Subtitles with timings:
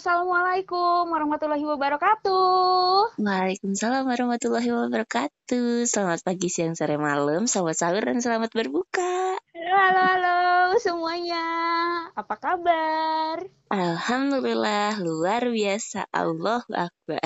[0.00, 3.20] Assalamualaikum warahmatullahi wabarakatuh.
[3.20, 5.84] Waalaikumsalam warahmatullahi wabarakatuh.
[5.84, 9.36] Selamat pagi, siang, sore, malam, selamat sahur dan selamat berbuka.
[9.52, 11.44] Halo, halo, halo semuanya.
[12.14, 13.42] Apa kabar?
[13.70, 16.06] Alhamdulillah, luar biasa.
[16.10, 17.22] Allahu Akbar.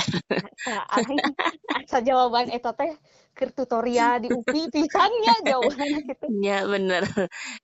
[1.84, 2.96] Asa jawaban eta teh
[3.34, 6.24] ke tutorial di UPI pisannya jawabannya gitu.
[6.38, 7.04] Ya bener.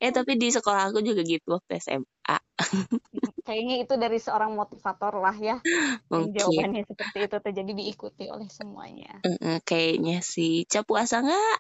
[0.02, 2.38] Eh tapi di sekolah aku juga gitu waktu SMA.
[3.46, 5.56] Kayaknya itu dari seorang motivator lah ya.
[6.10, 6.34] Mungkin.
[6.34, 9.22] Jawabannya seperti itu terjadi diikuti oleh semuanya.
[9.62, 10.66] Kayaknya sih.
[10.66, 11.56] Cap puasa nggak?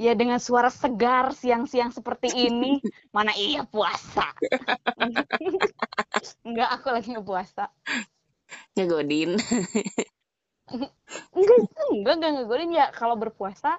[0.00, 2.80] Ya dengan suara segar siang-siang seperti ini,
[3.16, 4.32] mana iya puasa.
[6.46, 7.68] Enggak, aku lagi ngepuasa.
[8.76, 9.36] Ngegodin.
[11.36, 11.58] enggak,
[11.92, 12.86] enggak, enggak ngegodin ya.
[12.94, 13.76] Kalau berpuasa,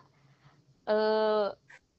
[0.89, 1.47] eh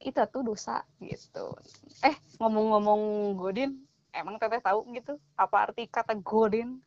[0.05, 1.57] itu tuh dosa gitu.
[2.05, 3.81] Eh, ngomong-ngomong godin,
[4.13, 6.79] emang teteh tahu gitu apa arti kata godin?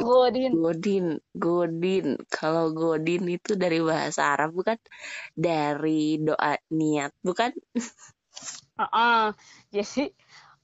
[0.00, 0.52] Godin.
[0.58, 2.06] Godin, Godin.
[2.26, 4.78] Kalau Godin itu dari bahasa Arab bukan?
[5.34, 7.54] Dari doa niat, bukan?
[8.74, 9.22] Uh -uh.
[9.70, 10.10] Jadi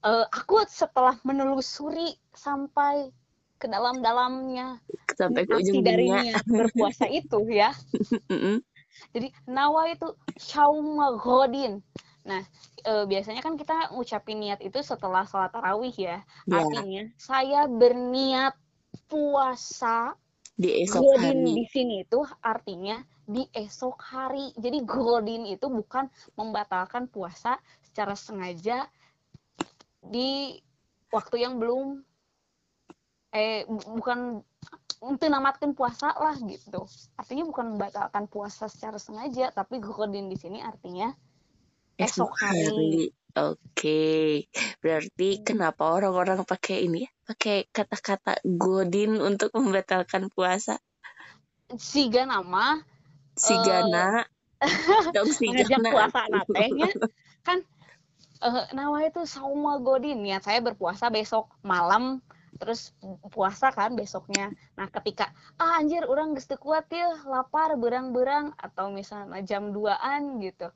[0.02, 3.12] uh, aku setelah menelusuri sampai
[3.60, 4.80] ke dalam-dalamnya
[5.12, 7.76] sampai ke ujung dari niat berpuasa itu ya.
[9.14, 11.84] Jadi nawa itu syauma godin.
[12.24, 12.40] Nah,
[12.84, 16.24] e, biasanya kan kita ngucapin niat itu setelah sholat tarawih ya.
[16.48, 16.56] Ya.
[16.56, 18.56] Artinya saya berniat
[19.10, 20.14] puasa
[20.54, 21.56] Di esok godin hari.
[21.58, 24.54] di sini itu artinya di esok hari.
[24.54, 26.06] Jadi godin itu bukan
[26.38, 28.86] membatalkan puasa secara sengaja
[30.00, 30.54] di
[31.10, 32.00] waktu yang belum
[33.30, 34.42] eh bu- bukan
[35.00, 36.84] untuk namatkan puasa lah gitu.
[37.16, 41.08] Artinya bukan membatalkan puasa secara sengaja, tapi godin di sini artinya
[41.96, 43.10] esok hari.
[43.38, 44.50] Oke,
[44.82, 47.10] berarti kenapa orang-orang pakai ini ya?
[47.30, 50.82] Pakai kata-kata godin untuk membatalkan puasa?
[51.78, 52.82] Siga nama
[53.40, 54.26] Sigana,
[55.16, 55.90] dong ngajak sigana.
[55.94, 56.90] puasa natehnya
[57.48, 57.64] kan
[58.40, 60.20] eh nawa itu sauma godin.
[60.26, 62.20] Ya saya berpuasa besok malam
[62.60, 62.92] terus
[63.32, 64.52] puasa kan besoknya.
[64.76, 70.42] Nah ketika ah anjir orang geus teu kuat ya lapar berang-berang atau misalnya jam 2an
[70.44, 70.68] gitu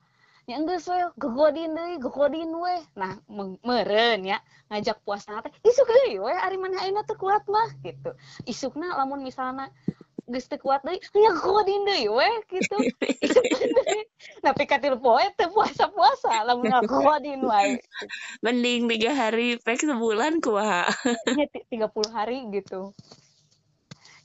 [0.45, 4.39] ya enggak we gegodin deui gegodin we nah me- meureun ya
[4.69, 7.73] ngajak puasa teh isuk deui we ari mana ayeuna teu kuat mah?
[7.81, 8.13] Gitu.
[8.45, 9.73] Isukna lamun misalnya
[10.29, 12.77] geus teu kuat deui ya gegodin deui we gitu.
[14.45, 17.81] Nah pikatil poe teu puasa-puasa lamun gegodin wae.
[18.45, 20.85] Mending tiga hari, pek sebulan kuah.
[21.53, 22.93] ti- 30 hari gitu.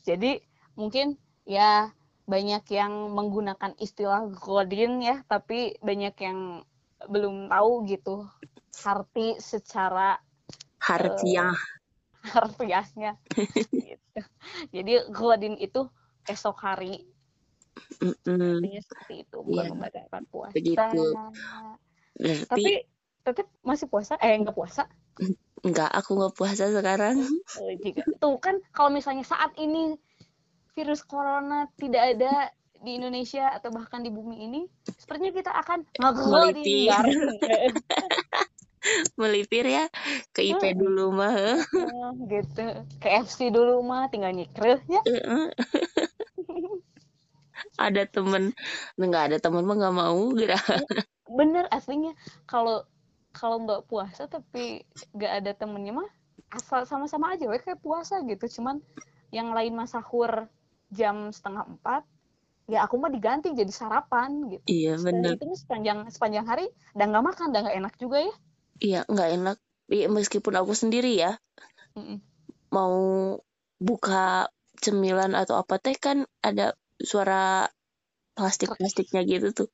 [0.03, 0.43] Jadi
[0.75, 1.15] mungkin
[1.47, 1.91] ya
[2.29, 6.39] banyak yang menggunakan istilah godin ya, tapi banyak yang
[7.09, 8.15] belum tahu gitu
[8.85, 10.21] arti secara
[10.79, 11.51] Harfiah.
[12.35, 13.15] harfiahnya
[13.79, 14.19] gitu.
[14.75, 15.87] Jadi godin itu
[16.27, 17.01] esok hari
[17.99, 18.59] Mm-mm.
[18.59, 20.53] artinya seperti itu bukan Iya, membatalkan puasa.
[20.55, 21.01] begitu.
[22.19, 22.71] Berarti Tapi
[23.25, 24.83] tetap masih puasa eh enggak puasa
[25.63, 27.17] enggak, aku nggak puasa sekarang.
[27.59, 27.71] Oh,
[28.23, 29.99] tuh kan kalau misalnya saat ini
[30.79, 36.63] virus corona tidak ada di Indonesia atau bahkan di bumi ini, sepertinya kita akan bareng
[39.19, 39.91] Melipir ya
[40.31, 41.35] ke IP dulu mah.
[41.35, 41.59] heh.
[42.31, 42.87] gitu.
[43.03, 45.03] KFC dulu mah tinggal nyikreh ya.
[47.75, 48.55] Ada temen
[48.95, 50.55] nggak ada temen mah nggak mau gitu
[51.27, 52.15] Bener aslinya
[52.47, 52.87] kalau
[53.35, 56.09] kalau nggak puasa tapi nggak ada temennya mah
[56.55, 58.47] asal sama-sama aja we kayak puasa gitu.
[58.47, 58.79] Cuman
[59.35, 60.47] yang lain mah sahur
[60.89, 62.03] jam setengah empat
[62.69, 64.65] ya aku mah diganti jadi sarapan gitu.
[64.69, 65.33] iya Dan bener.
[65.41, 68.33] itu sepanjang sepanjang hari dan nggak makan dan nggak enak juga ya.
[68.79, 69.57] iya nggak enak.
[69.89, 71.33] Iya, meskipun aku sendiri ya
[71.97, 72.21] Mm-mm.
[72.69, 72.93] mau
[73.81, 77.65] buka cemilan atau apa teh kan ada suara
[78.37, 79.69] plastik plastiknya gitu tuh.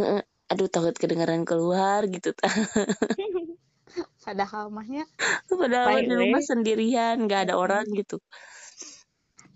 [0.00, 2.32] Ya, aduh takut kedengaran keluar gitu.
[4.24, 5.04] Padahal mahnya
[5.50, 8.22] padahal di rumah sendirian nggak ada orang gitu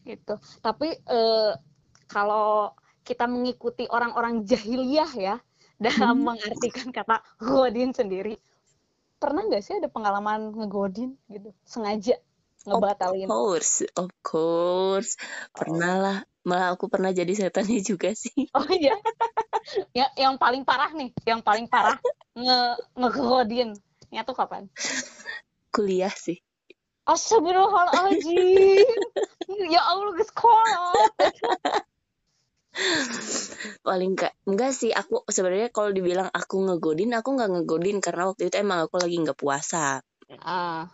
[0.04, 0.38] gitu.
[0.60, 1.52] Tapi eh,
[2.08, 2.72] kalau
[3.04, 5.36] kita mengikuti orang-orang jahiliyah ya
[5.76, 8.40] dalam mengartikan kata godin sendiri,
[9.20, 12.16] pernah nggak sih ada pengalaman ngegodin gitu, sengaja
[12.64, 13.28] ngebatalin?
[13.28, 15.20] of course of course
[15.52, 16.18] pernah lah
[16.48, 18.96] malah aku pernah jadi setannya juga sih Oh iya,
[19.92, 21.96] ya, yang paling parah nih, yang paling parah
[22.36, 22.60] nge
[22.96, 23.70] ngegodin.
[24.12, 24.68] Nya tuh kapan?
[25.74, 26.38] kuliah sih
[27.04, 28.88] Astagfirullahaladzim.
[29.74, 30.92] ya Allah, sekolah.
[33.86, 38.50] paling enggak enggak sih aku sebenarnya kalau dibilang aku ngegodin aku nggak ngegodin karena waktu
[38.50, 40.02] itu emang aku lagi nggak puasa
[40.42, 40.90] Ah,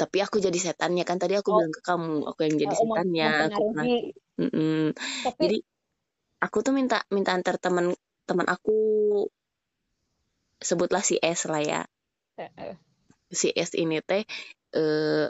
[0.00, 1.60] tapi aku jadi setannya kan tadi aku Oh.
[1.60, 3.96] bilang ke kamu aku yang jadi Oh, setannya aku pernah mempengaruhi.
[4.40, 4.82] Mm-mm.
[4.96, 5.56] Tapi jadi
[6.40, 7.92] aku tuh minta minta antar teman
[8.24, 8.76] teman aku
[10.62, 11.80] sebutlah si S lah ya
[12.40, 12.74] eh, eh,
[13.28, 14.24] si S ini teh
[14.80, 15.26] eh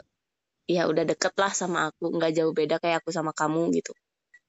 [0.75, 2.03] ya udah deket lah sama aku.
[2.15, 3.91] Nggak jauh beda kayak aku sama kamu gitu.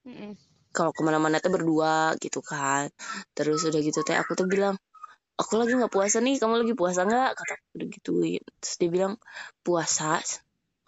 [0.07, 0.37] Mm-mm.
[0.75, 2.91] kalau ke mana-mana tuh berdua gitu kan.
[3.37, 4.75] Terus udah gitu teh aku tuh bilang
[5.41, 7.31] aku lagi nggak puasa nih kamu lagi puasa nggak?
[7.39, 9.15] Kata aku udah gituin terus dia bilang
[9.67, 10.19] puasa?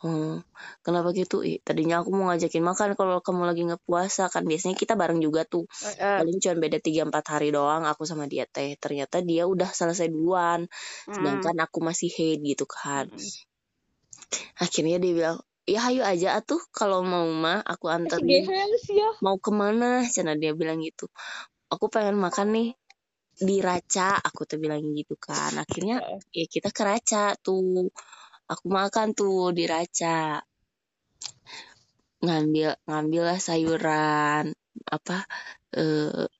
[0.02, 0.44] Hmm,
[0.84, 1.40] kenapa gitu?
[1.48, 4.44] Ih, tadinya aku mau ngajakin makan kalau kamu lagi nggak puasa kan.
[4.50, 5.64] Biasanya kita bareng juga tuh.
[5.88, 8.76] Eh, eh, paling cuma beda 3-4 hari doang aku sama dia teh.
[8.76, 10.68] Ternyata dia udah selesai duluan.
[11.14, 13.08] Sedangkan aku masih head gitu kan.
[14.58, 19.10] Akhirnya dia bilang ya hayu aja atuh kalau mau mah aku anterin ya.
[19.18, 21.10] mau ke mana cina dia bilang gitu.
[21.66, 22.68] Aku pengen makan nih
[23.36, 25.58] di Raca aku tuh bilang gitu kan.
[25.58, 25.98] Akhirnya
[26.30, 27.90] ya kita ke Raca tuh.
[28.46, 30.38] Aku makan tuh di Raca.
[32.22, 34.54] Ngambil ngambil lah sayuran
[34.86, 35.26] apa
[35.74, 36.30] eh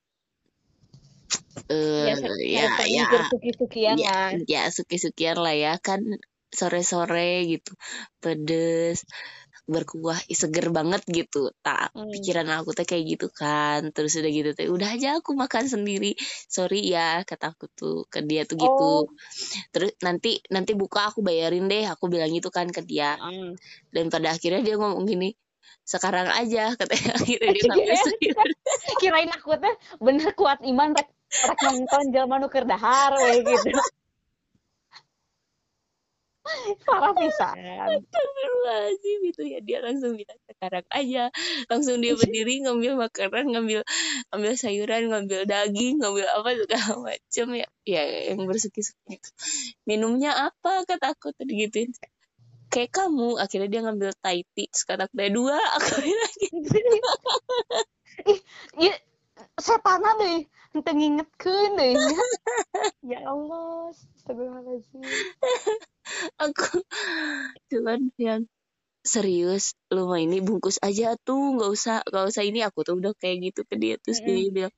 [1.67, 2.15] Ya, eh
[2.47, 3.03] ya ya.
[3.03, 3.07] ya
[3.99, 4.31] lah.
[4.47, 5.75] ya suki-sukian lah ya.
[5.83, 6.07] Kan
[6.57, 7.73] sore-sore gitu
[8.19, 9.05] pedes
[9.67, 11.51] berkuah seger banget gitu.
[11.61, 12.07] Tak Hmm.
[12.15, 13.91] pikiran aku teh kayak gitu kan.
[13.91, 16.15] Terus udah gitu teh udah aja aku makan sendiri.
[16.47, 18.91] Sorry ya kata aku tuh ke dia tuh gitu.
[19.03, 19.11] Oh,
[19.75, 21.83] terus nanti nanti buka aku bayarin deh.
[21.91, 23.19] Aku bilang gitu kan ke dia.
[23.19, 23.59] Mm.
[23.91, 25.35] dan pada akhirnya dia ngomong gini
[25.83, 27.19] sekarang aja katanya.
[27.19, 28.37] Akhirnya dia Gehel sayur
[29.03, 31.11] kirain aku teh bener kuat iman rek
[31.43, 33.71] rek nonton jelema nu keur dahar we gitu.
[36.87, 37.55] Parah pisan.
[37.59, 41.25] Astagfirullahaladzim itu ya dia langsung bilang sekarang aja.
[41.71, 43.81] Langsung dia berdiri ngambil makanan ngambil
[44.33, 47.69] ngambil sayuran ngambil daging ngambil apa segala macem ya.
[47.87, 48.03] Ya
[48.33, 49.19] yang bersuki-suki
[49.87, 51.95] minumnya apa kata aku tadi gituin
[52.67, 56.79] kayak kamu akhirnya dia ngambil Thai tea "Ada dua aku bilang gitu.
[58.33, 58.41] Ih,
[58.81, 58.95] iya
[59.57, 60.45] setana deh,
[60.75, 62.17] ngingetkeun deui nya.
[63.07, 65.01] Ya Allah, astagfirullahaladzim.
[66.45, 66.83] aku
[67.71, 68.47] cuman yang
[69.07, 73.15] serius lu mah ini bungkus aja tuh nggak usah nggak usah ini aku tuh udah
[73.15, 74.35] kayak gitu ke dia terus Mm-mm.
[74.35, 74.75] dia bilang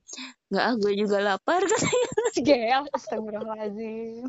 [0.52, 4.28] nggak ah gue juga lapar katanya Si Gehel, astagfirullahaladzim.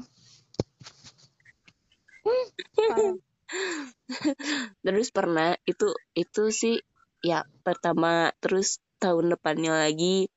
[4.79, 6.79] Terus pernah itu itu sih
[7.19, 10.31] ya pertama terus tahun depannya lagi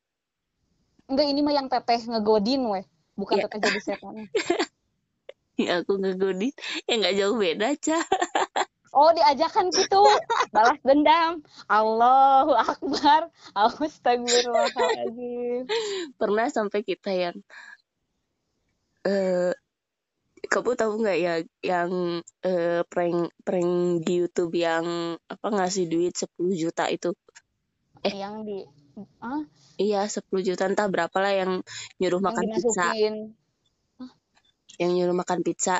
[1.12, 2.88] Enggak ini mah yang teteh ngegodin weh,
[3.20, 4.32] bukan ya, teteh jadi setan.
[5.60, 6.56] ya aku ngegodin
[6.88, 8.00] ya nggak jauh beda cah
[8.92, 10.04] Oh, diajakan gitu.
[10.52, 11.40] Balas dendam.
[11.64, 13.32] Allahu Akbar.
[13.56, 15.64] Astagfirullahaladzim.
[16.20, 17.40] pernah sampai kita yang
[19.08, 19.56] eh
[20.44, 26.28] kamu tahu nggak ya yang eh, prank prank di YouTube yang apa ngasih duit 10
[26.52, 27.16] juta itu
[28.04, 28.60] eh Yang di
[29.80, 31.52] iya 10 juta entah berapa lah yang
[31.98, 32.86] nyuruh yang makan pizza.
[32.92, 33.14] dimasukin.
[34.80, 35.76] yang nyuruh makan pizza.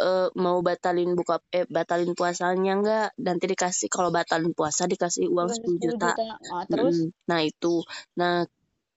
[0.00, 5.52] Eh, mau batalin buka eh batalin puasanya enggak nanti dikasih kalau batalin puasa dikasih uang
[5.52, 6.08] Dikasih 10 10 juta.
[6.16, 6.24] juta.
[6.48, 6.96] Ah, terus?
[7.04, 7.28] Mm-mm.
[7.28, 7.74] nah itu.
[8.16, 8.48] Nah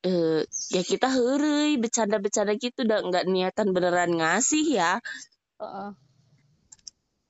[0.07, 0.41] eh,
[0.71, 4.91] ya kita hurry bercanda-bercanda gitu udah nggak niatan beneran ngasih ya.
[5.59, 6.02] Heeh.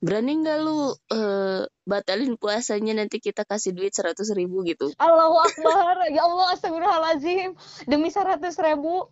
[0.04, 5.96] Berani nggak lu eh, batalin puasanya nanti kita kasih duit seratus ribu gitu Allahu Akbar.
[6.12, 7.56] Ya Allah, astagfirullahaladzim.
[7.88, 9.08] Demi 100 ribu.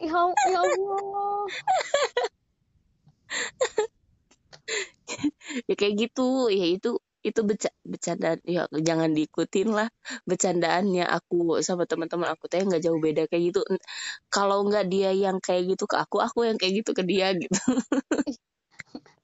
[0.00, 1.44] Ya, ya Allah.
[5.68, 9.92] ya kayak gitu ya itu itu beca bercandaan ya jangan diikutin lah
[10.24, 13.60] bercandaannya aku sama teman-teman aku teh nggak jauh beda kayak gitu
[14.32, 17.60] kalau nggak dia yang kayak gitu ke aku aku yang kayak gitu ke dia gitu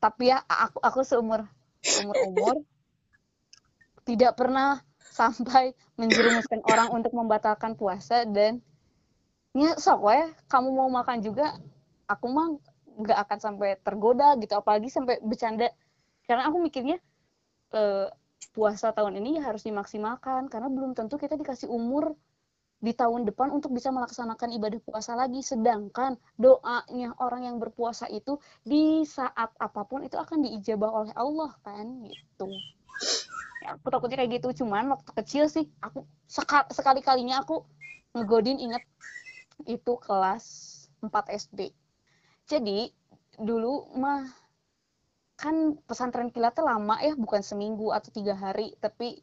[0.06, 1.42] Tapi ya aku aku seumur
[1.82, 2.54] seumur umur
[4.06, 8.62] tidak pernah sampai menjerumuskan orang untuk membatalkan puasa dan
[9.50, 11.58] ya sok we kamu mau makan juga
[12.06, 12.54] aku mah
[13.02, 15.74] nggak akan sampai tergoda gitu apalagi sampai bercanda.
[16.22, 17.02] Karena aku mikirnya
[17.74, 18.06] eh,
[18.54, 22.14] puasa tahun ini ya harus dimaksimalkan karena belum tentu kita dikasih umur
[22.76, 25.40] di tahun depan untuk bisa melaksanakan ibadah puasa lagi.
[25.40, 31.52] Sedangkan doanya orang yang berpuasa itu di saat apa pun itu akan diijabah oleh Allah
[31.64, 32.04] kan?
[32.06, 32.48] Gitu.
[33.64, 34.64] Ya, aku takutnya kayak gitu.
[34.64, 37.64] Cuman waktu kecil sih aku sekali sekali kalinya aku
[38.16, 38.84] ngegodin inget
[39.68, 40.44] itu kelas
[41.00, 41.72] 4 SD
[42.46, 42.94] jadi
[43.42, 44.22] dulu mah
[45.36, 48.78] kan pesantren kilat lama ya bukan seminggu atau tiga hari.
[48.78, 49.20] Tapi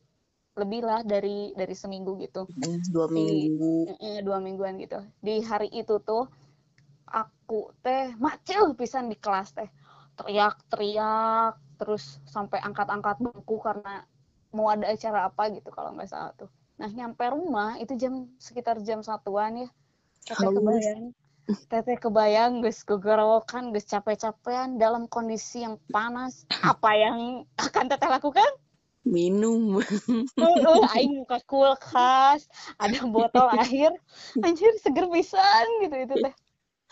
[0.53, 2.45] lebih lah dari dari seminggu gitu.
[2.93, 3.97] Dua di minggu.
[3.97, 5.01] eh, dua mingguan gitu.
[5.17, 6.29] Di hari itu tuh
[7.09, 9.69] aku teh macil pisan di kelas teh.
[10.13, 14.05] Teriak-teriak terus sampai angkat-angkat bangku karena
[14.53, 16.49] mau ada acara apa gitu kalau nggak salah tuh.
[16.77, 19.69] Nah nyampe rumah itu jam sekitar jam satuan ya.
[20.29, 21.03] Teteh kebayang.
[21.43, 28.47] Teteh kebayang guys gegorowokan guys capek-capean dalam kondisi yang panas apa yang akan teteh lakukan
[29.03, 29.79] minum.
[30.39, 32.47] Uh, aing muka kulkas
[32.79, 33.91] ada botol air.
[34.41, 36.35] Anjir seger pisan gitu itu teh.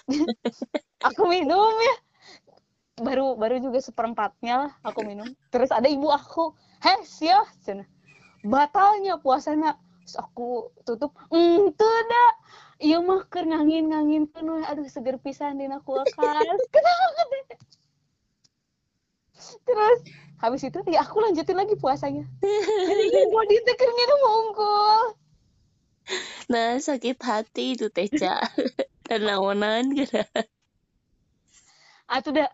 [1.08, 1.96] Aku minum ya.
[3.02, 5.26] Baru baru juga seperempatnya lah aku minum.
[5.50, 6.54] Terus ada ibu aku
[6.86, 7.88] heh sia cina.
[8.46, 10.50] Batalnya puasanya Terus aku
[10.84, 12.32] tutup ente dah
[12.82, 16.60] iya mah ker ngangin ngangin penuh aduh seger pisan dina kulkas.
[16.74, 17.22] Kenapa
[19.66, 20.00] terus
[20.42, 22.26] habis itu ya aku lanjutin lagi puasanya.
[22.42, 25.02] Jadi teker minum unggul.
[26.50, 28.42] Nah sakit hati itu teca
[29.08, 30.18] dan lawanan gitu.
[32.10, 32.50] Itu udah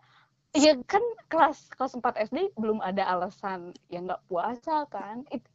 [0.52, 1.02] ya kan
[1.32, 5.24] kelas kelas 4 SD belum ada alasan yang nggak puasa kan.
[5.32, 5.48] It,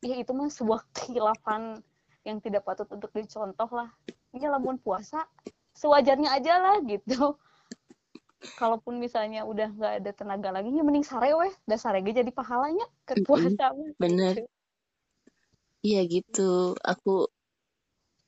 [0.00, 1.82] ya itu mah sebuah kehilafan
[2.22, 3.90] yang tidak patut untuk dicontoh lah.
[4.30, 5.26] Ini lamun puasa
[5.74, 7.34] sewajarnya aja lah gitu
[8.56, 11.52] kalaupun misalnya udah nggak ada tenaga lagi ya mending sare weh.
[11.68, 14.48] Dah sare jadi pahalanya ke puasa bener.
[15.80, 16.76] Iya gitu.
[16.80, 17.28] Aku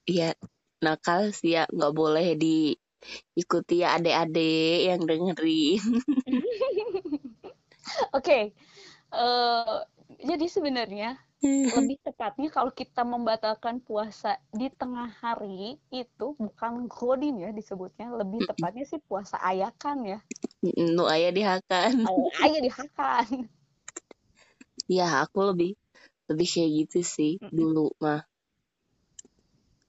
[0.05, 0.37] ya
[0.85, 1.65] nakal sih ya.
[1.69, 5.81] Nggak boleh diikuti ya adik-adik yang dengerin.
[8.17, 8.21] Oke.
[8.21, 8.43] Okay.
[9.13, 11.17] uh, eh, jadi sebenarnya
[11.77, 18.15] lebih tepatnya kalau kita membatalkan puasa di tengah hari itu bukan godin ya disebutnya.
[18.15, 20.19] Lebih tepatnya sih puasa ayakan ya.
[20.63, 22.07] Nu ayah dihakan.
[22.43, 23.27] Ayah dihakan.
[24.91, 25.79] Ya aku lebih
[26.27, 28.27] lebih kayak gitu sih dulu mah.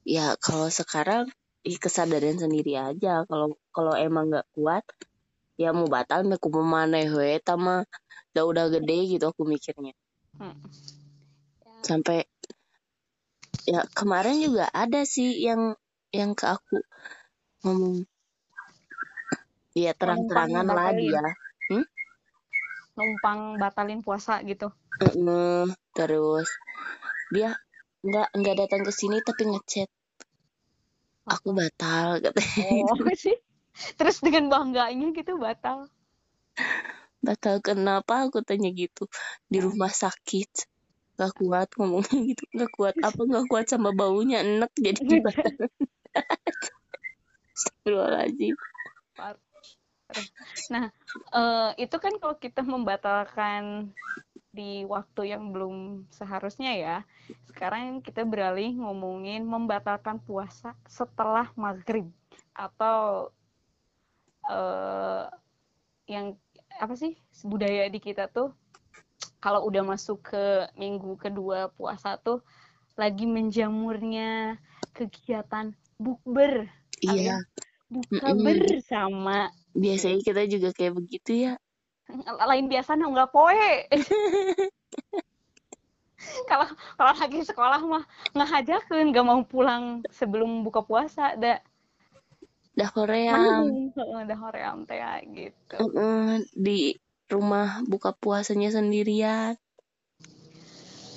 [0.06, 1.28] Ya kalau sekarang
[1.66, 3.26] kesadaran sendiri aja.
[3.28, 4.86] Kalau kalau emang nggak kuat
[5.60, 7.84] ya mau batal aku mau mana ya tama
[8.32, 9.98] udah udah gede gitu aku mikirnya.
[10.40, 10.56] Hmm
[11.84, 12.25] sampai
[13.68, 15.75] ya kemarin juga ada sih yang
[16.16, 16.80] yang ke aku
[17.68, 18.08] ngomong.
[19.74, 21.22] Ya terang-terangan lah dia.
[21.70, 21.86] Hmm?
[22.94, 24.70] numpang batalin puasa gitu.
[25.02, 25.66] Uh,
[25.98, 26.46] terus
[27.34, 27.58] dia
[28.06, 29.90] nggak nggak datang ke sini tapi ngechat.
[31.25, 32.86] Aku batal katanya.
[32.94, 33.38] Oh, sih.
[33.98, 35.90] Terus dengan bangganya gitu batal.
[37.24, 38.28] Batal kenapa?
[38.30, 39.10] Aku tanya gitu.
[39.50, 40.70] Di rumah sakit
[41.17, 42.43] gak kuat ngomongnya gitu.
[42.53, 45.50] Gak kuat apa gak kuat sama baunya enek jadi gimana?
[47.53, 48.55] Astagfirullahaladzim.
[50.74, 50.86] Nah
[51.34, 53.93] uh, itu kan kalau kita membatalkan
[54.53, 56.98] di waktu yang belum seharusnya ya
[57.50, 62.05] sekarang kita beralih ngomongin membatalkan puasa setelah maghrib
[62.53, 63.34] atau
[64.46, 65.25] uh,
[66.05, 66.38] yang
[66.77, 68.53] apa sih budaya di kita tuh
[69.44, 72.40] kalau udah masuk ke minggu kedua puasa tuh
[72.96, 74.56] lagi menjamurnya
[74.96, 76.72] kegiatan bukber.
[77.04, 77.44] Iya.
[77.94, 78.46] buka mm -mm.
[78.48, 81.54] bersama biasanya kita juga kayak begitu ya.
[82.50, 83.72] Lain biasa nggak poe.
[86.48, 86.64] Kalau
[86.96, 91.60] kalau lagi sekolah mah nggak ngajakin nggak mau pulang sebelum buka puasa dah
[92.80, 93.92] dah hoream
[94.24, 95.04] dah hoream teh
[95.36, 95.76] gitu.
[95.84, 96.96] Uh, uh, di
[97.34, 99.58] rumah buka puasanya sendirian.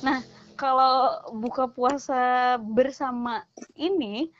[0.00, 0.24] Nah,
[0.56, 3.44] kalau buka puasa bersama
[3.76, 4.32] ini,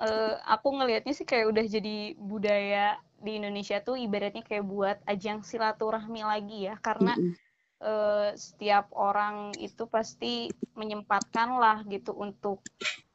[0.00, 5.40] uh, aku ngelihatnya sih kayak udah jadi budaya di Indonesia tuh ibaratnya kayak buat ajang
[5.40, 7.34] silaturahmi lagi ya, karena mm -hmm.
[7.80, 12.60] uh, setiap orang itu pasti menyempatkan lah gitu untuk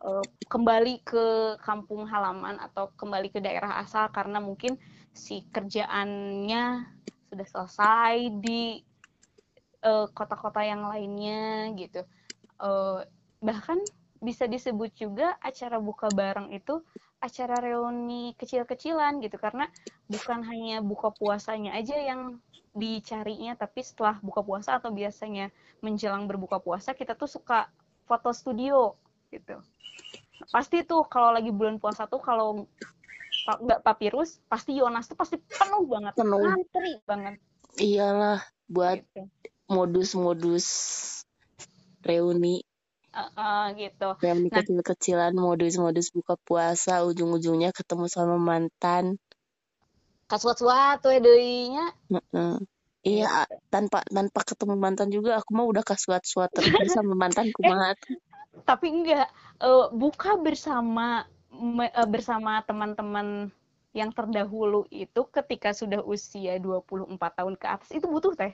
[0.02, 4.78] uh, kembali ke kampung halaman atau kembali ke daerah asal karena mungkin
[5.18, 6.86] si kerjaannya
[7.28, 8.82] sudah selesai di
[9.84, 12.02] eh, kota-kota uh, yang lainnya gitu.
[12.58, 13.06] Uh,
[13.38, 13.78] bahkan
[14.18, 16.82] bisa disebut juga acara buka bareng itu
[17.22, 19.70] acara reuni kecil-kecilan gitu karena
[20.10, 22.42] bukan hanya buka puasanya aja yang
[22.78, 25.50] dicarinya tapi setelah buka puasa atau biasanya
[25.82, 27.70] menjelang berbuka puasa kita tuh suka
[28.06, 28.94] foto studio
[29.34, 29.58] gitu
[30.54, 32.70] pasti tuh kalau lagi bulan puasa tuh kalau
[33.48, 36.14] nggak papirus pasti Yonas tuh pasti penuh banget.
[36.20, 36.44] Penuh.
[36.44, 37.36] Ngantri banget.
[37.80, 39.32] Iyalah buat gitu.
[39.72, 40.68] modus-modus
[42.04, 42.68] reuni.
[43.16, 44.20] Uh, uh, gitu.
[44.20, 49.16] Reuni nah, kecil-kecilan modus-modus buka puasa ujung-ujungnya ketemu sama mantan.
[50.28, 51.88] Kasuat-suat tuh deuinya.
[52.12, 52.56] Uh -uh.
[53.08, 57.96] Iya, tanpa tanpa ketemu mantan juga aku mah udah kasuat-suat terus sama mantanku eh,
[58.68, 59.32] Tapi enggak,
[59.64, 61.24] uh, buka bersama
[61.58, 63.50] Eh, bersama teman-teman
[63.90, 68.54] yang terdahulu itu ketika sudah usia 24 tahun ke atas itu butuh teh.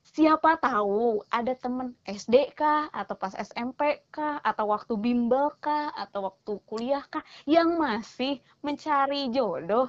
[0.00, 6.32] siapa tahu ada temen SD kah atau pas SMP kah atau waktu bimbel kah atau
[6.32, 9.88] waktu kuliah kah yang masih mencari jodoh.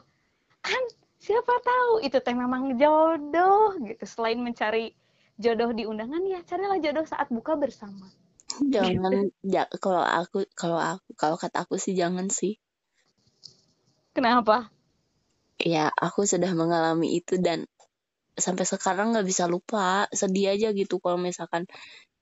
[0.64, 0.84] Kan
[1.20, 4.04] siapa tahu itu teh memang jodoh gitu.
[4.08, 4.96] Selain mencari
[5.40, 8.08] jodoh di undangan ya carilah jodoh saat buka bersama
[8.60, 12.60] jangan ja, kalau aku kalau aku kalau kata aku sih jangan sih.
[14.12, 14.68] Kenapa?
[15.62, 17.64] Ya aku sudah mengalami itu dan
[18.36, 20.08] sampai sekarang nggak bisa lupa.
[20.12, 21.70] Sedih aja gitu kalau misalkan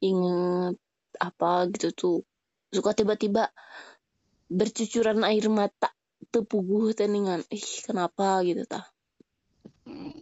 [0.03, 0.75] inget
[1.17, 2.17] apa gitu tuh.
[2.69, 3.49] Suka tiba-tiba
[4.49, 5.89] bercucuran air mata
[6.29, 7.41] tepuguh teningan.
[7.49, 8.85] Ih kenapa gitu tah?
[9.89, 10.13] Hmm,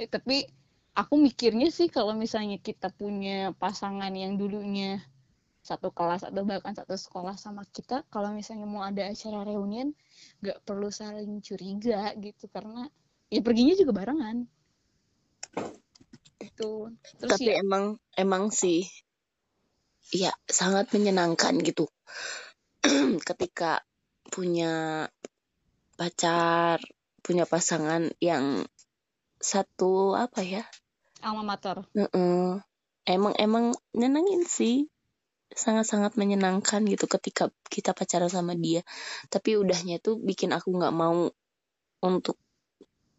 [0.00, 0.48] eh, tapi
[0.96, 5.02] aku mikirnya sih kalau misalnya kita punya pasangan yang dulunya
[5.64, 9.96] satu kelas atau bahkan satu sekolah sama kita kalau misalnya mau ada acara reunian
[10.44, 12.92] nggak perlu saling curiga gitu karena
[13.32, 14.44] ya perginya juga barengan.
[16.36, 18.84] Itu Terus tapi ya, emang emang sih
[20.12, 21.88] ya sangat menyenangkan gitu.
[23.28, 23.80] Ketika
[24.28, 25.08] punya
[25.96, 26.76] pacar
[27.24, 28.68] punya pasangan yang
[29.40, 30.68] satu apa ya?
[31.24, 32.60] Alma mater uh -uh.
[33.08, 34.92] emang emang nyenengin sih
[35.54, 38.82] sangat-sangat menyenangkan gitu ketika kita pacaran sama dia.
[39.30, 41.30] Tapi udahnya tuh bikin aku nggak mau
[42.02, 42.36] untuk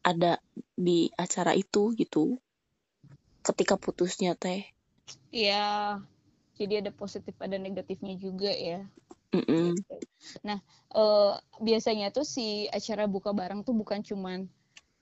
[0.03, 0.37] ada
[0.75, 2.37] di acara itu gitu.
[3.41, 4.67] Ketika putusnya teh.
[5.31, 6.03] Iya.
[6.55, 8.83] Jadi ada positif ada negatifnya juga ya.
[9.35, 9.69] Mm -mm.
[10.47, 10.63] nah
[10.95, 14.47] uh, biasanya tuh si acara buka bareng tuh bukan cuman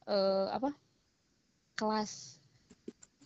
[0.09, 0.73] uh, apa?
[1.77, 2.41] Kelas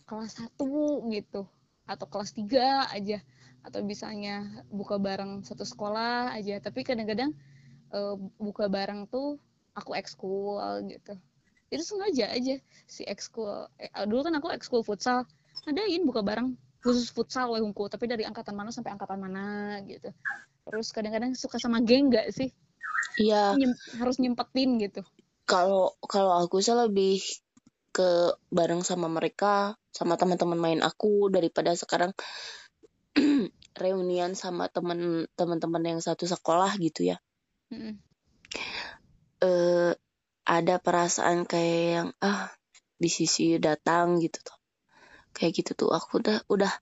[0.08, 1.44] kelas satu gitu.
[1.88, 3.24] Atau kelas tiga aja
[3.64, 6.58] atau misalnya buka bareng satu sekolah aja.
[6.62, 7.34] Tapi kadang-kadang
[7.92, 9.38] uh, buka bareng tuh
[9.74, 11.14] aku ekskul gitu.
[11.68, 12.56] Itu sengaja aja
[12.88, 13.68] si ekskul.
[13.78, 15.28] Eh, dulu kan aku ekskul futsal.
[15.68, 17.86] Adain buka bareng khusus futsal weh hungku.
[17.86, 20.10] Tapi dari angkatan mana sampai angkatan mana gitu.
[20.68, 22.52] Terus kadang-kadang suka sama geng gak sih?
[23.20, 23.56] Iya.
[23.56, 25.00] Nyem, harus nyempetin gitu.
[25.48, 27.20] Kalau kalau aku sih lebih
[27.88, 32.12] ke bareng sama mereka sama teman-teman main aku daripada sekarang
[33.82, 37.16] reunian sama temen teman-teman yang satu sekolah gitu ya.
[37.74, 38.08] Mm
[39.42, 39.92] uh,
[40.48, 42.48] ada perasaan kayak yang ah
[42.98, 44.58] di sisi datang gitu tuh.
[45.36, 46.72] Kayak gitu tuh aku udah udah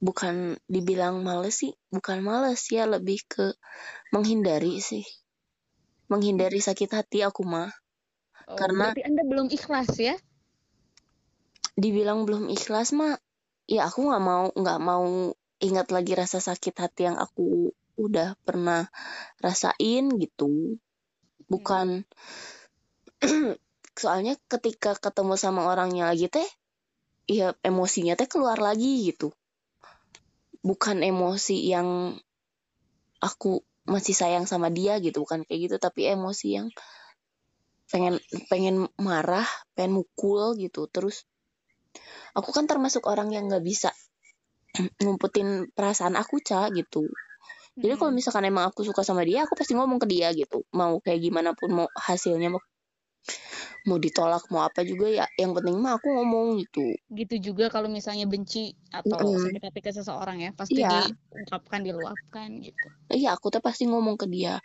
[0.00, 3.52] bukan dibilang males sih bukan males ya lebih ke
[4.14, 5.04] menghindari sih.
[6.08, 7.70] Menghindari sakit hati aku mah.
[8.50, 10.16] Oh, karena berarti anda belum ikhlas ya?
[11.78, 13.18] Dibilang belum ikhlas mah
[13.70, 15.30] ya aku nggak mau nggak mau
[15.62, 18.90] ingat lagi rasa sakit hati yang aku udah pernah
[19.38, 20.80] rasain gitu.
[21.46, 22.02] Bukan
[24.00, 26.48] soalnya ketika ketemu sama orangnya lagi teh
[27.30, 29.30] ya emosinya teh keluar lagi gitu.
[30.66, 32.18] Bukan emosi yang
[33.22, 36.68] aku masih sayang sama dia gitu bukan kayak gitu tapi emosi yang
[37.90, 39.46] pengen pengen marah
[39.78, 40.90] pengen mukul gitu.
[40.90, 41.28] Terus
[42.34, 43.90] aku kan termasuk orang yang nggak bisa
[45.02, 47.10] ngumpetin perasaan aku cah gitu.
[47.80, 50.66] Jadi kalau misalkan emang aku suka sama dia aku pasti ngomong ke dia gitu.
[50.74, 52.60] Mau kayak gimana pun mau hasilnya mau
[53.88, 56.92] mau ditolak mau apa juga ya yang penting mah aku ngomong gitu.
[57.08, 59.40] Gitu juga kalau misalnya benci atau mm.
[59.48, 61.08] sakit hati ke seseorang ya pasti yeah.
[61.08, 62.86] diungkapkan diluapkan gitu.
[63.08, 64.60] Iya aku tuh pasti ngomong ke dia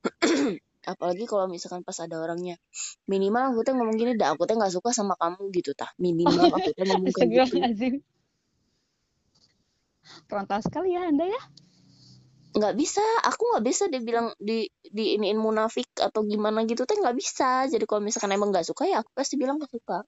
[0.88, 2.56] apalagi kalau misalkan pas ada orangnya
[3.04, 5.90] minimal aku tuh ngomong gini dah aku tuh nggak suka sama kamu gitu tah.
[6.00, 8.00] Minimal aku tuh ngomong kayak gitu.
[10.26, 11.42] Frontal sekali ya anda ya?
[12.50, 13.04] Nggak bisa.
[13.30, 17.68] Aku nggak bisa dia bilang di di iniin munafik atau gimana gitu teh nggak bisa.
[17.68, 20.02] Jadi kalau misalkan emang nggak suka ya aku pasti bilang nggak suka.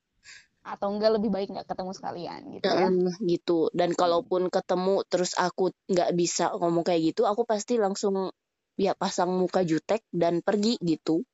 [0.62, 2.88] Atau enggak lebih baik nggak ketemu sekalian gitu ya?
[3.18, 3.58] Gitu.
[3.74, 8.30] Dan kalaupun ketemu terus aku nggak bisa ngomong kayak gitu aku pasti langsung
[8.76, 11.24] ya pasang muka jutek dan pergi gitu.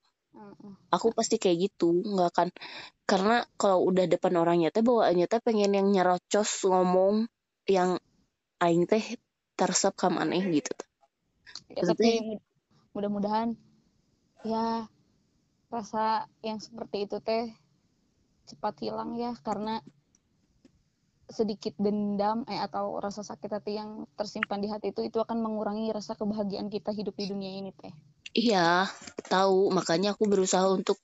[0.89, 2.49] Aku pasti kayak gitu nggak akan
[3.05, 7.29] karena kalau udah depan orangnya teh bawaannya teh pengen yang nyerocos ngomong
[7.69, 8.01] yang
[8.61, 9.21] aing teh
[9.53, 10.73] tersep kam aneh gitu.
[11.73, 12.41] Ya, tapi
[12.97, 13.53] mudah-mudahan
[14.49, 14.89] ya
[15.69, 17.53] rasa yang seperti itu teh
[18.49, 19.85] cepat hilang ya karena
[21.29, 25.93] sedikit dendam eh atau rasa sakit hati yang tersimpan di hati itu itu akan mengurangi
[25.93, 27.93] rasa kebahagiaan kita hidup di dunia ini teh.
[28.33, 28.89] Iya,
[29.29, 31.01] tahu makanya aku berusaha untuk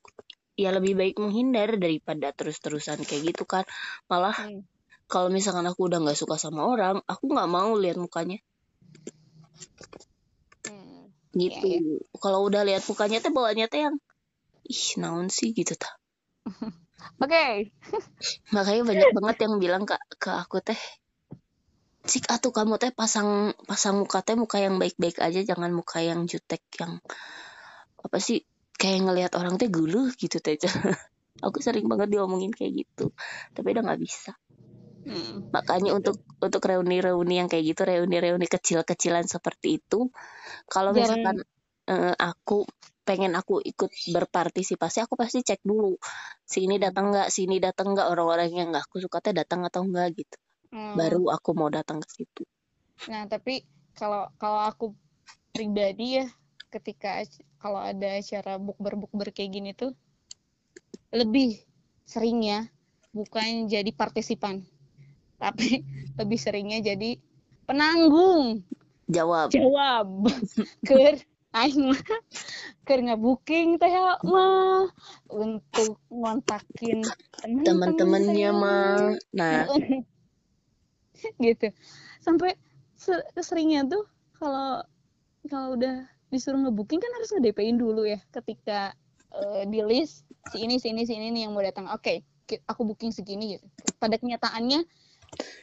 [0.57, 3.63] ya lebih baik menghindar daripada terus-terusan kayak gitu kan.
[4.09, 4.65] Malah hmm.
[5.05, 8.41] kalau misalkan aku udah nggak suka sama orang, aku nggak mau lihat mukanya
[11.35, 11.99] gitu yeah, yeah.
[12.23, 13.99] kalau udah lihat mukanya teh bawaannya teh yang
[14.65, 15.91] ih naon sih gitu ta
[17.21, 17.71] Oke.
[18.55, 20.79] Makanya banyak banget yang bilang ke ke aku teh
[22.05, 26.29] Cik atuh kamu teh pasang pasang muka teh muka yang baik-baik aja jangan muka yang
[26.29, 27.01] jutek yang
[28.05, 28.45] apa sih
[28.77, 30.53] kayak ngelihat orang teh guluh gitu teh
[31.45, 33.09] aku sering banget diomongin kayak gitu
[33.57, 34.37] tapi udah nggak bisa
[35.05, 35.53] Hmm.
[35.53, 40.09] makanya untuk untuk reuni-reuni yang kayak gitu reuni-reuni kecil-kecilan seperti itu
[40.65, 41.45] kalau misalkan
[41.89, 42.65] eh, aku
[43.05, 45.93] pengen aku ikut berpartisipasi aku pasti cek dulu
[46.41, 50.17] sini datang nggak sini datang nggak orang-orang yang nggak aku suka teh datang atau enggak
[50.17, 50.37] gitu.
[50.75, 50.99] Hmm.
[50.99, 52.43] baru aku mau datang ke situ.
[53.07, 53.63] Nah, tapi
[53.95, 54.91] kalau kalau aku
[55.55, 56.27] pribadi ya
[56.67, 57.23] ketika
[57.63, 59.95] kalau ada acara bukber-bukber kayak gini tuh
[61.15, 61.63] lebih
[62.03, 62.67] seringnya
[63.15, 64.67] bukan jadi partisipan,
[65.43, 65.87] tapi
[66.19, 67.23] lebih seringnya jadi
[67.63, 68.67] penanggung.
[69.07, 69.55] Jawab.
[69.55, 70.27] Jawab.
[70.87, 71.15] Keur
[71.55, 72.01] aing mah
[72.83, 73.93] keur nge-booking teh
[74.27, 74.91] mah.
[75.31, 76.99] Untuk ngontakin
[77.63, 79.15] teman-temannya mah.
[79.31, 79.65] Nah.
[81.39, 81.71] Gitu.
[82.19, 82.59] Sampai
[82.99, 84.03] se- seringnya tuh
[84.35, 84.83] kalau
[85.47, 88.91] kalau udah disuruh ngebooking kan harus nge-DP-in dulu ya ketika
[89.31, 91.87] eh, di list si ini si ini si ini nih yang mau datang.
[91.89, 93.65] Oke ki- aku booking segini gitu.
[93.97, 94.83] Pada kenyataannya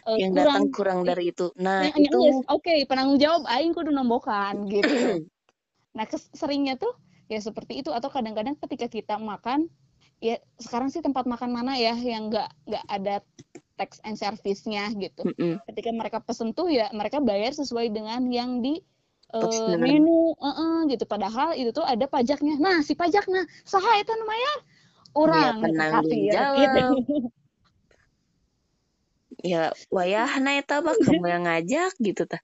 [0.08, 1.52] eh, yang kurang datang kurang dari itu.
[1.60, 2.48] Nah yang- yang itu.
[2.48, 4.88] oke penanggung jawab aing kudu nombokan gitu
[5.92, 6.92] nah seringnya tuh
[7.28, 9.68] ya seperti itu atau kadang-kadang ketika kita makan
[10.22, 13.14] ya sekarang sih tempat makan mana ya yang nggak nggak ada
[13.76, 15.58] tax and service-nya gitu Mm-mm.
[15.72, 18.78] ketika mereka pesen tuh ya mereka bayar sesuai dengan yang di
[19.32, 19.80] Pesanan.
[19.80, 24.58] menu eh-eh, gitu padahal itu tuh ada pajaknya nah si pajaknya saha eta nu mayar
[25.16, 26.60] orang Ya, kasir, jawab.
[26.60, 27.32] gitu.
[29.42, 32.42] Ya wayahna eta mah kamu yang ngajak gitu tah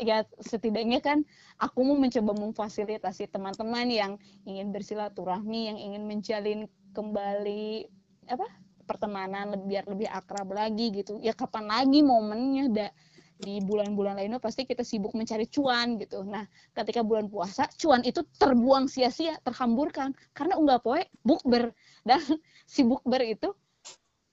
[0.00, 1.22] ya setidaknya kan
[1.60, 4.12] aku mau mencoba memfasilitasi teman-teman yang
[4.48, 6.60] ingin bersilaturahmi yang ingin menjalin
[6.96, 7.86] kembali
[8.32, 8.48] apa
[8.86, 11.18] pertemanan lebih biar lebih akrab lagi gitu.
[11.18, 12.88] Ya kapan lagi momennya da?
[13.36, 16.24] Di bulan-bulan lainnya pasti kita sibuk mencari cuan gitu.
[16.24, 20.16] Nah ketika bulan puasa cuan itu terbuang sia-sia terhamburkan.
[20.32, 21.74] Karena unggah poe bukber
[22.06, 22.22] dan
[22.72, 23.52] si bukber itu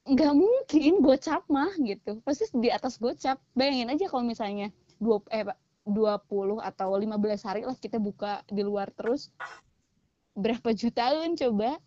[0.03, 2.19] nggak mungkin gocap mah gitu.
[2.27, 3.39] Pasti di atas gocap.
[3.55, 4.67] Bayangin aja kalau misalnya
[4.99, 9.31] dua eh Pak, 20 atau 15 hari lah kita buka di luar terus.
[10.35, 11.79] Berapa jutaan coba?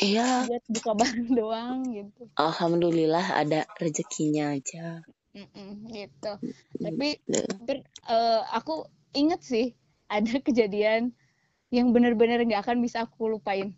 [0.00, 0.48] Iya.
[0.48, 2.22] Buat buka barang doang gitu.
[2.40, 5.04] Alhamdulillah ada rezekinya aja.
[5.36, 6.32] Mm-mm, gitu.
[6.80, 9.66] Tapi Nah, ber- eh, aku inget sih
[10.08, 11.12] ada kejadian
[11.70, 13.76] yang benar-benar nggak akan bisa aku lupain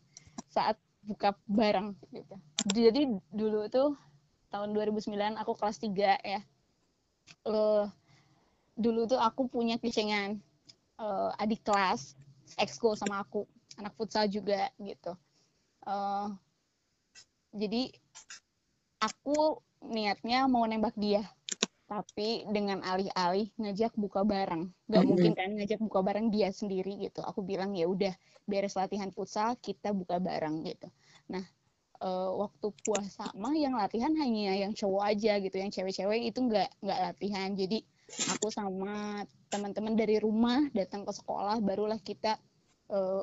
[0.48, 3.00] saat buka barang gitu jadi
[3.32, 3.98] dulu tuh
[4.52, 6.40] tahun 2009 aku kelas 3 ya.
[7.46, 7.84] Eh
[8.76, 10.40] dulu tuh aku punya kecengan
[11.00, 12.14] eh, adik kelas
[12.58, 13.46] ekskul sama aku
[13.80, 15.12] anak futsal juga gitu.
[15.86, 16.28] Eh,
[17.52, 17.82] jadi
[19.02, 21.22] aku niatnya mau nembak dia
[21.90, 24.72] tapi dengan alih-alih ngajak buka bareng.
[24.88, 25.10] Nggak Mhm.
[25.10, 27.20] mungkin kan ngajak buka bareng dia sendiri gitu.
[27.20, 28.14] Aku bilang ya udah
[28.48, 30.88] beres latihan futsal kita buka bareng gitu.
[31.28, 31.44] Nah
[32.02, 36.68] eh, waktu puasa mah yang latihan hanya yang cowok aja gitu yang cewek-cewek itu nggak
[36.82, 37.54] nggak latihan.
[37.54, 37.86] Jadi
[38.28, 42.36] aku sama teman-teman dari rumah datang ke sekolah barulah kita
[42.90, 43.22] eh,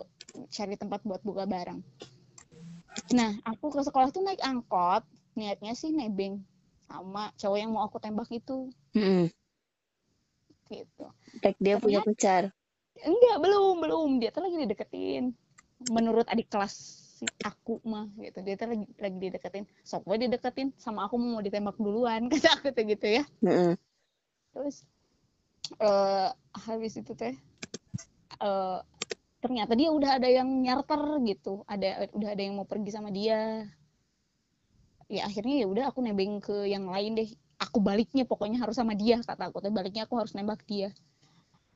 [0.49, 1.83] cari tempat buat buka bareng.
[3.13, 5.03] Nah aku ke sekolah tuh naik angkot
[5.37, 6.41] niatnya sih nebeng
[6.89, 8.71] sama cowok yang mau aku tembak itu.
[8.97, 9.29] Mm-mm.
[10.69, 11.05] gitu.
[11.41, 12.53] Tek dia punya pacar?
[13.01, 14.09] Enggak belum belum.
[14.21, 15.33] Dia tuh lagi dideketin.
[15.89, 18.39] Menurut adik kelas si aku mah gitu.
[18.39, 19.67] Dia tuh lagi lagi dideketin.
[19.83, 23.23] Sok gue dideketin sama aku mau ditembak duluan kata aku tuh gitu ya.
[23.43, 23.75] Mm-mm.
[24.49, 24.81] terus
[25.77, 26.31] eh
[26.65, 27.35] habis itu teh
[28.41, 28.79] eh
[29.39, 31.67] ternyata dia udah ada yang nyarter gitu.
[31.67, 33.67] Ada udah ada yang mau pergi sama dia.
[35.11, 37.29] Ya akhirnya ya udah aku nebeng ke yang lain deh.
[37.59, 39.71] Aku baliknya pokoknya harus sama dia kata aku teh.
[39.71, 40.95] Baliknya aku harus nembak dia.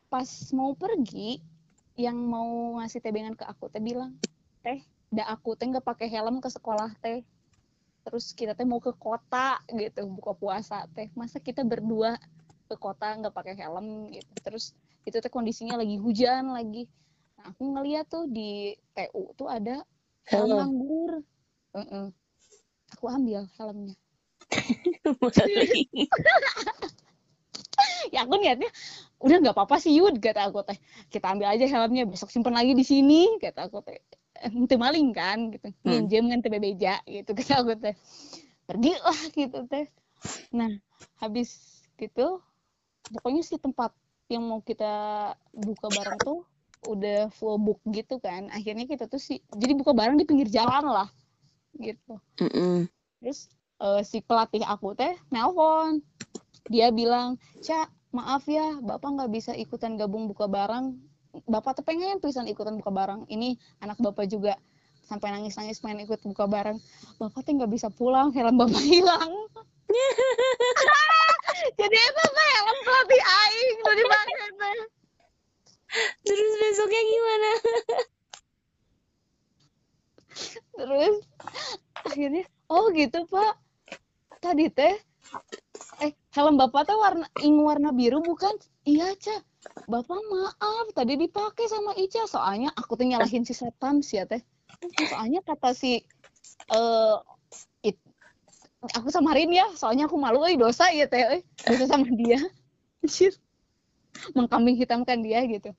[0.07, 1.43] Pas mau pergi
[1.99, 4.17] yang mau ngasih tebengan ke aku teh bilang
[4.65, 4.81] teh
[5.13, 7.21] dah aku teh nggak pakai helm ke sekolah teh.
[8.03, 11.13] Terus kita teh mau ke kota gitu buka puasa teh.
[11.13, 12.17] Masa kita berdua
[12.65, 14.33] ke kota nggak pakai helm gitu.
[14.41, 14.73] Terus
[15.05, 16.89] itu teh kondisinya lagi hujan lagi.
[17.37, 19.85] Nah aku ngeliat tuh di TU tuh ada
[20.33, 20.57] helm.
[20.57, 21.21] anggur.
[21.77, 22.09] Heeh.
[22.93, 23.95] aku ambil helmnya.
[28.13, 28.69] Ya aku niatnya
[29.17, 30.77] udah nggak apa-apa sih Yud kata aku teh.
[31.09, 33.97] Kita ambil aja helmnya besok simpen lagi di sini kata aku teh
[34.43, 35.71] ente maling kan gitu.
[35.83, 36.03] Hmm.
[36.05, 37.31] minjem kan tebe beja gitu.
[37.31, 37.95] Kata aku teh
[38.67, 39.87] pergi lah gitu teh.
[40.51, 40.71] Nah
[41.19, 42.39] habis gitu
[43.11, 43.91] pokoknya sih tempat
[44.31, 46.41] yang mau kita buka bareng tuh
[46.87, 48.51] udah full book gitu kan.
[48.51, 51.09] Akhirnya kita tuh sih jadi buka bareng di pinggir jalan lah
[51.79, 52.21] gitu.
[52.37, 52.85] Mm-mm.
[53.23, 53.47] terus
[53.81, 56.03] eh, si pelatih aku teh nelpon.
[56.67, 60.93] Dia bilang cak maaf ya bapak nggak bisa ikutan gabung buka barang
[61.49, 64.53] bapak tuh pengen pisan ikutan buka barang ini anak bapak juga
[65.03, 66.77] sampai nangis nangis pengen ikut buka barang
[67.17, 69.31] bapak tuh nggak bisa pulang helm bapak hilang.
[71.79, 74.77] Jadi itu teh helm pelatih aing udah dipakai teh
[76.25, 77.51] Terus besoknya gimana?
[80.73, 81.15] terus
[82.01, 82.43] akhirnya
[82.73, 83.53] oh gitu pak.
[84.41, 84.95] Tadi teh
[86.01, 88.53] eh helm bapak tuh warna ing warna biru bukan?
[88.85, 89.41] Iya cah
[89.87, 94.25] bapak maaf tadi dipakai sama Ica soalnya aku tuh nyalahin si satpam sih ya?
[94.27, 94.41] Teh
[95.09, 96.03] soalnya kata si
[96.71, 97.17] eh
[97.83, 98.07] it-
[98.95, 102.39] aku samarin ya soalnya aku malu euy dosa ya teh euy dosa sama dia.
[103.03, 103.35] Anjir.
[104.37, 105.73] mengkambing hitamkan dia gitu.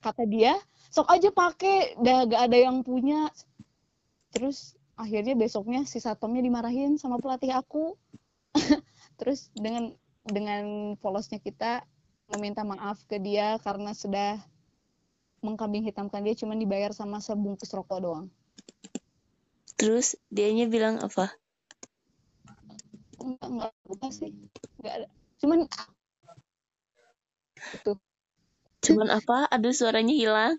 [0.00, 0.54] Kata dia
[0.88, 3.28] sok aja pakai dah gak ada yang punya.
[4.32, 7.98] Terus akhirnya besoknya si satpamnya dimarahin sama pelatih aku.
[9.20, 9.92] Terus dengan
[10.24, 11.84] dengan polosnya kita
[12.32, 14.42] meminta maaf ke dia karena sudah
[15.44, 18.26] mengkambing hitamkan dia cuma dibayar sama sebungkus rokok doang
[19.76, 21.36] Terus dianya bilang apa?
[23.20, 24.30] enggak enggak bukan sih
[24.80, 25.08] enggak ada
[25.42, 25.58] cuman
[27.74, 27.92] itu
[28.86, 29.50] Cuman apa?
[29.50, 30.54] Aduh suaranya hilang.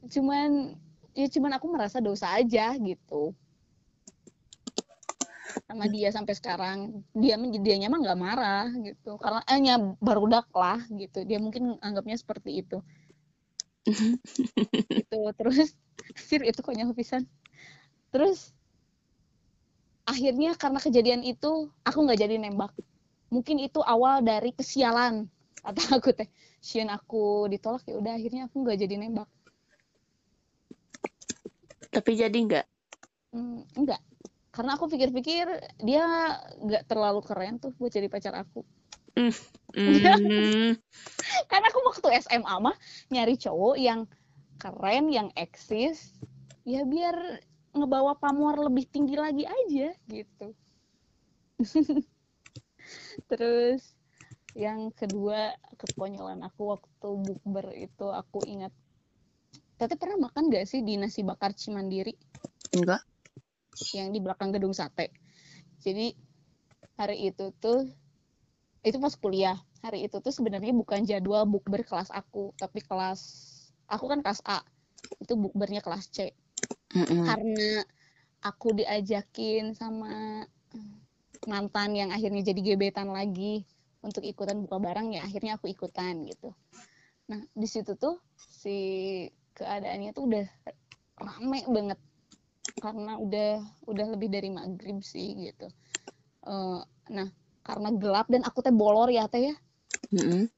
[0.00, 0.80] cuman
[1.12, 3.36] ya cuman aku merasa dosa aja gitu
[5.66, 6.78] sama dia sampai sekarang.
[7.14, 9.18] Dia dianya mah nggak marah gitu.
[9.18, 11.22] Karena eh nya barudak lah gitu.
[11.26, 12.78] Dia mungkin anggapnya seperti itu.
[14.90, 15.18] Gitu.
[15.40, 15.72] Terus
[16.28, 17.24] sir itu konyol pisan?
[18.12, 18.52] Terus
[20.04, 22.74] akhirnya karena kejadian itu aku nggak jadi nembak.
[23.30, 25.30] Mungkin itu awal dari kesialan.
[25.62, 26.28] Kata aku teh
[26.60, 27.86] Sieun aku ditolak.
[27.88, 29.28] Ya udah akhirnya aku nggak jadi nembak.
[31.90, 32.66] Tapi jadi nggak?
[33.32, 34.02] Hmm, enggak
[34.50, 35.46] karena aku pikir-pikir
[35.82, 36.04] dia
[36.58, 38.66] nggak terlalu keren tuh buat jadi pacar aku
[39.10, 39.34] Hmm.
[41.50, 42.76] karena aku waktu SMA mah
[43.10, 44.06] nyari cowok yang
[44.62, 46.14] keren yang eksis
[46.62, 47.42] ya biar
[47.74, 50.54] ngebawa pamor lebih tinggi lagi aja gitu
[53.30, 53.94] terus
[54.54, 58.74] yang kedua kekonyolan aku waktu bukber itu aku ingat
[59.74, 62.12] Tete pernah makan gak sih di nasi bakar Cimandiri
[62.70, 63.02] Enggak.
[63.96, 65.10] Yang di belakang gedung sate.
[65.80, 66.12] Jadi
[67.00, 67.88] hari itu tuh
[68.84, 69.56] itu pas kuliah.
[69.80, 73.20] Hari itu tuh sebenarnya bukan jadwal bukber kelas aku, tapi kelas
[73.88, 74.60] aku kan kelas A.
[75.20, 76.36] Itu bukbernya kelas C.
[76.92, 77.24] Mm-mm.
[77.24, 77.84] Karena
[78.44, 80.44] aku diajakin sama
[81.48, 83.64] mantan yang akhirnya jadi gebetan lagi
[84.00, 86.52] untuk ikutan buka barang ya akhirnya aku ikutan gitu.
[87.32, 88.76] Nah, di situ tuh si
[89.56, 90.46] keadaannya tuh udah
[91.20, 91.98] rame banget
[92.78, 93.50] karena udah
[93.90, 95.66] udah lebih dari maghrib sih gitu.
[96.46, 96.80] Eh,
[97.16, 97.28] nah
[97.66, 99.54] karena gelap dan aku teh bolor ya teh ya.
[100.12, 100.48] Mm-mm.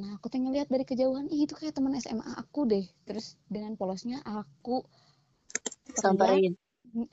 [0.00, 2.84] Nah aku teh ngeliat dari kejauhan, Ih, itu kayak teman SMA aku deh.
[3.08, 4.76] Terus dengan polosnya aku
[6.02, 6.56] Samperin.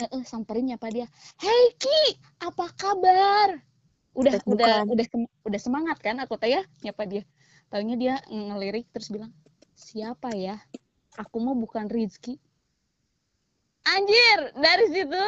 [0.04, 1.08] eh, eh, samperin nyapa dia.
[1.44, 2.02] Hey Ki,
[2.48, 3.50] apa kabar?
[4.20, 4.84] Udah udah bukan.
[4.94, 7.24] udah sem- udah semangat kan aku teh ya nyapa dia.
[7.72, 9.32] Taunya dia ngelirik terus bilang,
[9.78, 10.56] siapa ya?
[11.24, 12.34] Aku mau bukan Rizky.
[13.88, 15.24] Anjir, dari situ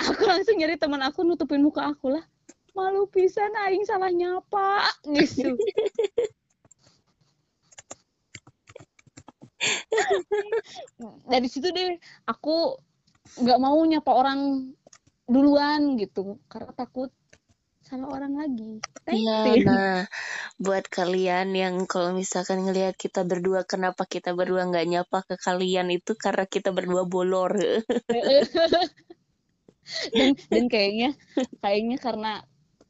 [0.00, 2.24] aku langsung nyari teman aku nutupin muka aku lah.
[2.72, 5.56] Malu pisan aing salah nyapa gitu.
[11.30, 11.94] dari situ deh
[12.26, 12.74] aku
[13.38, 14.72] nggak mau nyapa orang
[15.30, 17.12] duluan gitu karena takut
[17.86, 18.80] salah orang lagi.
[19.06, 19.38] Iya,
[19.68, 20.02] nah
[20.58, 25.88] buat kalian yang kalau misalkan ngelihat kita berdua, kenapa kita berdua nggak nyapa ke kalian
[25.92, 27.56] itu karena kita berdua bolor.
[30.16, 31.10] dan dan kayaknya
[31.58, 32.32] kayaknya karena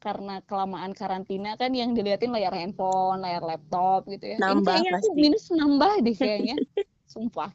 [0.03, 4.37] karena kelamaan karantina kan yang diliatin layar handphone, layar laptop gitu ya.
[4.43, 5.15] Ini Nambah kayaknya aku pasti.
[5.15, 6.55] minus nambah deh kayaknya.
[7.13, 7.51] Sumpah.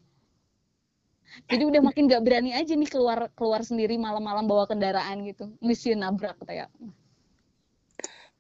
[1.53, 5.53] Jadi udah makin gak berani aja nih keluar keluar sendiri malam-malam bawa kendaraan gitu.
[5.61, 6.73] Misi nabrak kayak.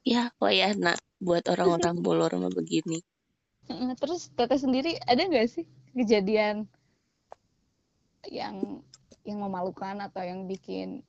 [0.08, 3.02] Ya, oh ya, nak buat orang-orang bolor mah begini.
[3.68, 6.66] Heeh, Terus Teteh sendiri ada nggak sih kejadian
[8.28, 8.82] yang
[9.24, 11.04] yang memalukan atau yang bikin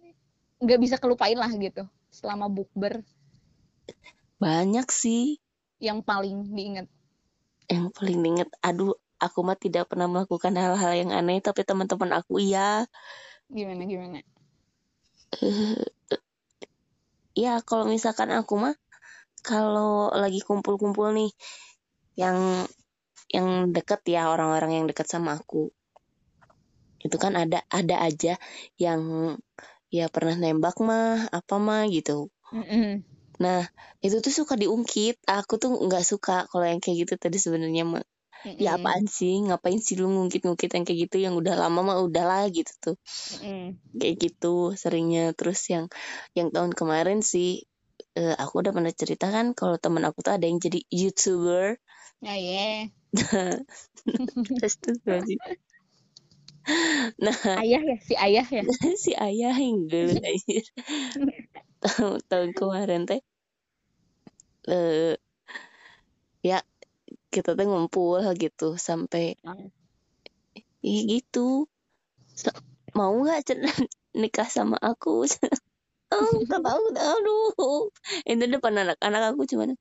[0.60, 3.02] nggak bisa kelupain lah gitu selama bukber
[4.40, 5.36] Banyak sih
[5.84, 6.88] yang paling diingat?
[7.70, 8.50] yang paling diinget.
[8.66, 12.88] Aduh, aku mah tidak pernah melakukan hal-hal yang aneh, tapi teman-teman aku iya.
[13.52, 14.20] Gimana gimana?
[15.38, 15.86] Eh,
[17.44, 18.76] ya kalau misalkan aku mah
[19.52, 21.32] kalau lagi kumpul-kumpul nih
[22.22, 22.38] yang
[23.36, 25.70] yang deket ya orang-orang yang deket sama aku.
[27.06, 28.34] Itu kan ada ada aja
[28.76, 29.02] yang
[29.90, 32.30] ya pernah nembak mah apa mah gitu.
[32.54, 33.06] Mm-mm.
[33.40, 33.64] nah
[34.06, 35.16] itu tuh suka diungkit.
[35.26, 38.06] Aku tuh nggak suka kalau yang kayak gitu tadi sebenarnya mah.
[38.60, 38.80] Ya Mm-mm.
[38.80, 41.16] apaan sih ngapain sih lu ngungkit-ngungkit yang kayak gitu?
[41.26, 42.96] Yang udah lama mah udahlah gitu tuh.
[43.40, 43.80] Mm-mm.
[44.00, 45.32] kayak gitu seringnya.
[45.40, 45.86] Terus yang
[46.38, 47.64] yang tahun kemarin sih
[48.18, 51.78] eh, aku udah pernah cerita kan kalau temen aku tuh ada yang jadi youtuber.
[52.24, 52.90] Ya ya.
[54.66, 55.40] Astagfirullahaladzim.
[57.24, 57.38] nah.
[57.62, 57.98] Ayah ya?
[58.02, 58.64] Si ayah ya.
[59.04, 60.66] si ayah yang dulu anjir
[61.80, 63.22] tahun tahun kemarin teh
[64.68, 65.16] eh
[66.44, 66.60] ya
[67.32, 69.40] kita tuh ngumpul gitu sampai
[70.84, 71.68] ya gitu.
[72.36, 72.56] Sa-
[72.96, 73.48] mau nggak
[74.22, 75.28] nikah sama aku
[76.14, 77.90] oh nggak mau aduh
[78.26, 79.78] itu depan anak-anak aku cuman.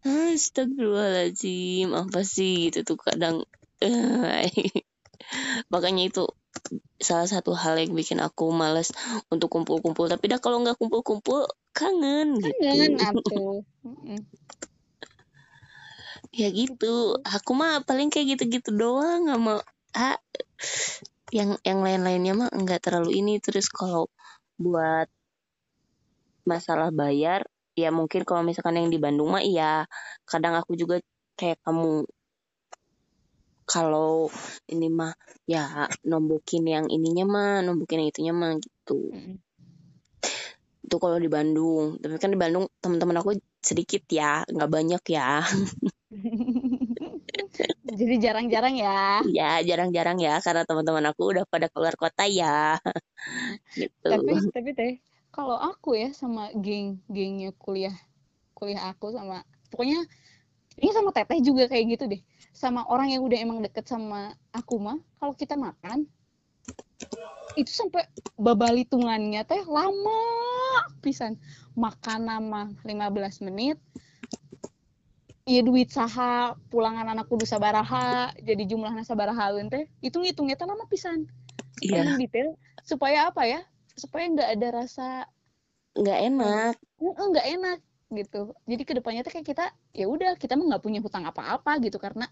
[0.00, 3.44] Astagfirullahaladzim apa sih gitu tuh kadang
[3.84, 4.48] eh,
[5.72, 6.24] makanya itu
[7.00, 8.92] salah satu hal yang bikin aku males
[9.32, 12.92] untuk kumpul-kumpul tapi dah kalau nggak kumpul-kumpul kangen gitu Kangen.
[13.84, 14.20] Mm-mm.
[16.30, 19.64] ya gitu aku mah paling kayak gitu-gitu doang sama
[19.96, 20.18] ah,
[21.30, 23.38] yang yang lain-lainnya mah nggak terlalu ini.
[23.42, 24.10] Terus kalau
[24.60, 25.08] buat
[26.44, 27.46] masalah bayar
[27.78, 29.86] ya mungkin kalau misalkan yang di Bandung mah iya.
[30.26, 30.98] Kadang aku juga
[31.38, 32.06] kayak kamu.
[33.70, 34.26] Kalau
[34.66, 35.14] ini mah
[35.46, 39.14] ya nombokin yang ininya mah nombokin yang itunya mah gitu.
[40.82, 42.02] Itu kalau di Bandung.
[42.02, 45.44] Tapi kan di Bandung teman-teman aku sedikit ya nggak banyak ya
[47.90, 49.20] Jadi jarang-jarang ya.
[49.28, 52.78] ya jarang-jarang ya karena teman-teman aku udah pada keluar kota ya
[53.80, 54.92] gitu Tapi tapi teh
[55.30, 57.94] kalau aku ya sama geng-gengnya kuliah
[58.54, 59.42] kuliah aku sama
[59.72, 60.04] pokoknya
[60.80, 62.22] ini sama teteh juga kayak gitu deh.
[62.56, 66.08] Sama orang yang udah emang deket sama aku mah kalau kita makan
[67.58, 68.06] itu sampai
[68.38, 70.22] babalitungannya teh lama
[71.02, 71.34] pisan
[71.74, 73.76] makan nama 15 menit
[75.48, 80.84] Iya duit saha pulangan anak kudu sabaraha jadi jumlahnya sabaraha teh itu ngitungnya teh lama
[80.84, 81.24] pisan.
[81.80, 82.04] Iya.
[82.04, 82.48] Emang detail
[82.84, 83.60] supaya apa ya?
[83.96, 85.06] Supaya nggak ada rasa
[85.96, 86.74] nggak enak.
[87.00, 87.78] "Eh, nggak enak
[88.10, 88.52] gitu.
[88.68, 89.64] Jadi ke depannya tuh kayak kita
[89.96, 92.28] ya udah kita mah nggak punya hutang apa-apa gitu karena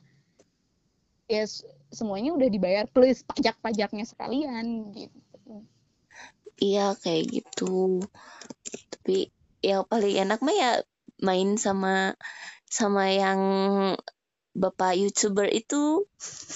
[1.29, 1.45] ya
[1.93, 5.65] semuanya udah dibayar plus pajak-pajaknya sekalian gitu.
[6.61, 8.05] Iya kayak gitu.
[8.93, 9.33] Tapi
[9.65, 10.71] yang paling enak mah ya
[11.23, 12.15] main sama
[12.69, 13.41] sama yang
[14.59, 16.05] bapak youtuber itu.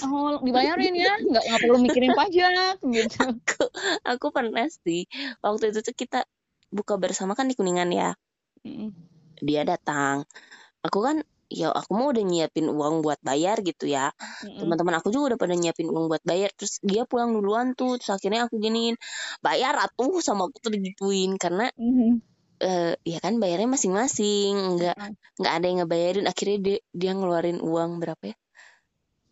[0.03, 1.15] Oh dibayarin ya.
[1.23, 3.19] Nggak nggak perlu mikirin pajak gitu.
[3.33, 3.65] Aku
[4.03, 5.07] aku pernah sih
[5.41, 6.21] waktu itu tuh kita
[6.73, 8.11] buka bersama kan di kuningan ya.
[8.63, 8.95] Mm.
[9.43, 10.23] dia datang.
[10.87, 14.15] Aku kan ya aku mau udah nyiapin uang buat bayar gitu ya.
[14.41, 16.55] Teman-teman aku juga udah pada nyiapin uang buat bayar.
[16.55, 17.99] Terus dia pulang duluan tuh.
[17.99, 18.95] Terus akhirnya aku giniin
[19.43, 21.35] bayar atuh sama aku tuh digituin.
[21.43, 22.32] Karena Mhm.
[22.63, 24.97] Eh, ya kan bayarnya masing-masing nggak
[25.43, 26.27] nggak ada yang ngebayarin.
[26.31, 28.37] Akhirnya dia dia ngeluarin uang berapa ya?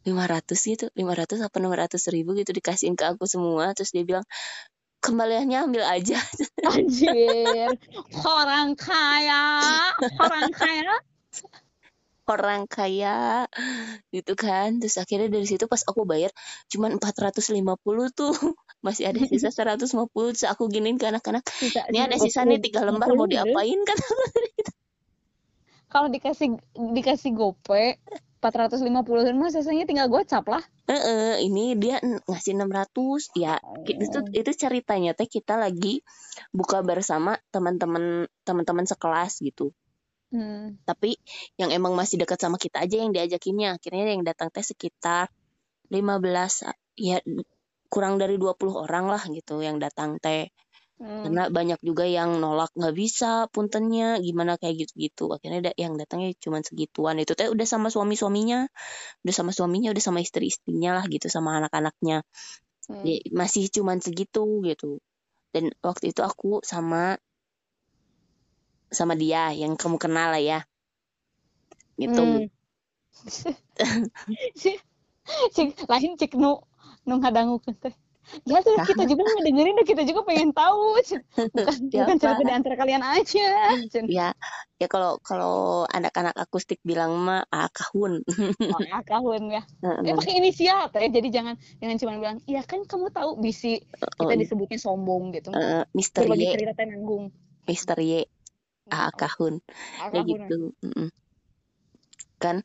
[0.00, 3.72] 500 gitu 500 apa 600 ribu gitu dikasihin ke aku semua.
[3.76, 4.26] Terus dia bilang
[5.00, 6.20] kembaliannya ambil aja.
[6.68, 7.72] Anjir,
[8.20, 9.44] orang kaya,
[10.20, 10.96] orang kaya.
[12.30, 13.46] Orang kaya
[14.14, 14.78] gitu kan.
[14.78, 16.30] Terus akhirnya dari situ pas aku bayar
[16.70, 17.58] cuman 450
[18.14, 18.34] tuh.
[18.86, 19.84] Masih ada sisa 150
[20.32, 21.44] terus aku giniin ke anak-anak
[21.92, 23.32] ini ada sisa nih tiga lembar mau 50, bener.
[23.44, 23.98] diapain kan
[25.90, 26.56] Kalau dikasih
[26.96, 27.98] dikasih gope
[28.40, 30.64] 450 mah sisanya tinggal gocap lah.
[30.88, 36.00] Heeh, ini dia ngasih 600 ya itu itu ceritanya teh kita lagi
[36.48, 39.76] buka bersama teman-teman teman-teman sekelas gitu
[40.30, 40.78] Hmm.
[40.86, 41.18] tapi
[41.58, 45.26] yang emang masih dekat sama kita aja yang diajakinnya akhirnya yang datang teh sekitar
[45.90, 46.62] 15
[46.94, 47.18] ya
[47.90, 50.50] kurang dari 20 orang lah gitu yang datang teh
[51.00, 51.24] Hmm.
[51.24, 56.36] karena banyak juga yang nolak nggak bisa puntennya gimana kayak gitu-gitu akhirnya da- yang datangnya
[56.36, 58.68] cuma segituan itu teh udah sama suami-suaminya
[59.24, 62.20] udah sama suaminya udah sama istri-istrinya lah gitu sama anak-anaknya
[62.90, 63.06] Hmm.
[63.30, 64.98] Masih cuman segitu gitu
[65.54, 67.14] dan waktu itu aku sama
[68.90, 70.60] sama dia yang kamu kenal lah ya
[71.96, 72.48] gitu Hmm.
[75.54, 76.58] cik lain cik nu
[77.06, 77.94] nu ngadangukeun teh.
[78.46, 81.00] Ya tuh kita juga ngedengerin dan kita juga pengen tahu.
[81.00, 82.20] Bukan bukan Siapa?
[82.20, 83.48] cerita di antara kalian aja.
[84.06, 84.28] Ya
[84.78, 88.22] ya kalau kalau anak-anak akustik bilang mah ah kahun
[88.70, 89.62] Oh, ah, kahun ya.
[90.06, 91.10] Eh pakai inisial teh.
[91.10, 93.82] Jadi jangan jangan cuma bilang, "Iya kan kamu tahu bisi
[94.16, 95.50] kita Oh, disebutnya sombong gitu."
[95.92, 97.34] Mister Berbagi Y cerita nanggung.
[97.66, 98.24] Mister Y
[98.92, 99.54] ah kahun.
[100.00, 100.30] Ah, kayak kahun.
[100.36, 101.08] gitu Mm-mm.
[102.40, 102.56] kan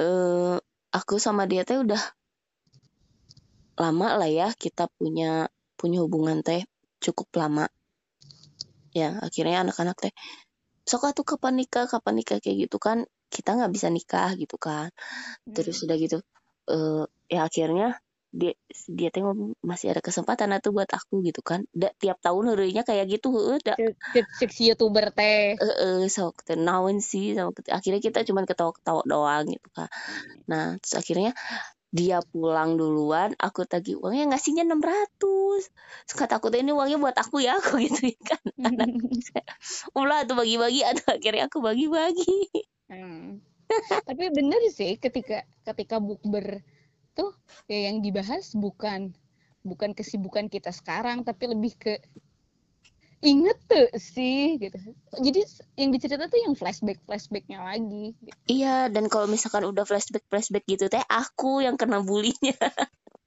[0.00, 0.56] eh
[0.98, 2.00] aku sama dia teh udah
[3.78, 5.46] lama lah ya kita punya
[5.78, 6.66] punya hubungan teh
[6.98, 7.66] cukup lama.
[8.96, 10.12] Ya akhirnya anak-anak teh
[10.88, 11.84] sok atuh kapan nikah?
[11.86, 12.38] Kapan nikah?
[12.42, 14.88] Kayak gitu kan kita nggak bisa nikah gitu kan.
[15.54, 16.18] Terus udah gitu
[16.68, 18.52] eh ya akhirnya dia
[18.92, 21.64] dia teh ngomong masih ada kesempatan atau buat aku gitu kan.
[21.72, 25.56] Da, tiap tahun heureuynya kayak gitu cek si youtuber teh.
[25.56, 29.88] Eh sok teu naon sih sama akhirnya kita cuman ketawa-ketawa doang gitu kan.
[30.44, 31.32] Nah terus akhirnya
[31.88, 35.72] dia pulang duluan aku tagih uangnya ngasihnya 600
[36.04, 38.44] terus kata aku ini uangnya buat aku ya aku gitu kan.
[38.60, 38.92] Anak
[39.98, 42.68] ulah tuh bagi-bagi atau akhirnya aku bagi-bagi.
[42.92, 43.40] Hmm.
[44.04, 46.60] Tapi bener sih ketika ketika bukber
[47.18, 47.34] tuh
[47.66, 49.10] ya yang dibahas bukan
[49.66, 51.98] bukan kesibukan kita sekarang tapi lebih ke
[53.18, 54.78] inget tuh sih gitu.
[55.18, 55.42] Jadi
[55.74, 58.14] yang dicerita tuh yang flashback flashbacknya lagi.
[58.22, 58.38] gitu.
[58.46, 62.54] iya dan kalau misalkan udah flashback flashback gitu teh aku yang kena bulinya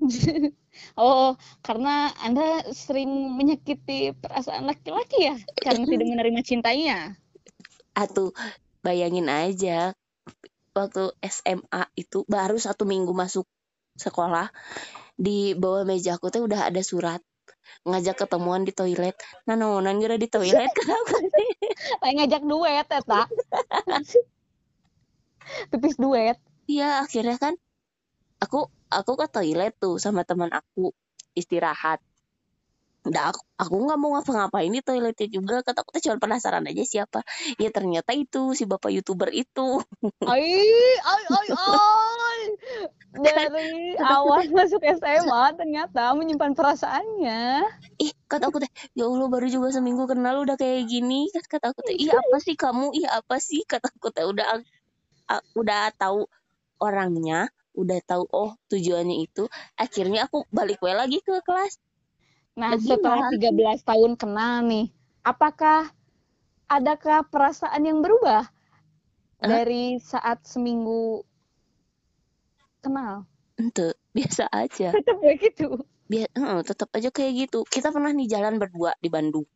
[0.98, 6.98] Oh, karena Anda sering menyakiti perasaan laki-laki ya karena tidak menerima cintanya.
[7.92, 8.32] atau
[8.82, 9.92] bayangin aja
[10.72, 13.44] waktu SMA itu baru satu minggu masuk
[13.98, 14.50] sekolah
[15.18, 17.22] di bawah meja aku teh udah ada surat
[17.86, 19.18] ngajak ketemuan di toilet
[19.50, 21.50] nah naonan gara di toilet kenapa sih
[22.02, 23.26] Lain ngajak duet eta.
[25.74, 26.38] Tipis duet.
[26.70, 27.54] iya akhirnya kan
[28.38, 30.94] aku aku ke toilet tuh sama teman aku
[31.34, 32.00] istirahat
[33.02, 36.86] Udah aku aku nggak mau ngapa-ngapain di toiletnya juga kata aku tuh cuma penasaran aja
[36.86, 37.26] siapa
[37.58, 39.82] ya ternyata itu si bapak youtuber itu
[40.22, 40.46] Ai,
[41.02, 42.11] ai, ai, ai.
[43.12, 47.68] Dari awal masuk SMA ternyata menyimpan perasaannya.
[48.00, 51.28] ih kata aku teh ya Allah baru juga seminggu kenal udah kayak gini.
[51.32, 52.96] Kata aku teh iya apa sih kamu?
[52.96, 53.68] Iya apa sih?
[53.68, 54.64] Kata aku teh udah
[55.56, 56.28] udah tahu
[56.80, 59.48] orangnya udah tahu oh tujuannya itu.
[59.76, 61.80] Akhirnya aku balik we lagi ke kelas.
[62.56, 63.80] Nah, Lagi setelah lah.
[63.80, 64.92] 13 tahun kenal nih,
[65.24, 65.88] apakah
[66.68, 68.52] adakah perasaan yang berubah
[69.40, 71.24] dari saat seminggu
[72.82, 73.30] kenal?
[73.62, 74.90] ente biasa aja.
[74.98, 75.68] Tetap begitu.
[76.12, 76.28] biar
[76.68, 77.64] tetap aja kayak gitu.
[77.64, 79.48] Kita pernah nih jalan berdua di Bandung.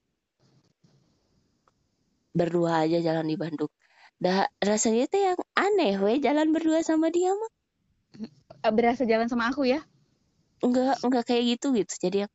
[2.32, 3.67] Berdua aja jalan di Bandung.
[4.15, 7.51] Dah rasanya tuh yang aneh we jalan berdua sama dia mah.
[8.63, 9.84] Eh, Berasa jalan sama aku ya?
[10.63, 11.93] enggak enggak kayak gitu gitu.
[12.07, 12.32] Jadi yang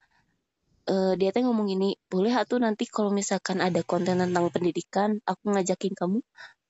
[0.92, 5.56] eh, dia teh ngomong gini boleh atuh nanti kalau misalkan ada konten tentang pendidikan aku
[5.56, 6.20] ngajakin kamu.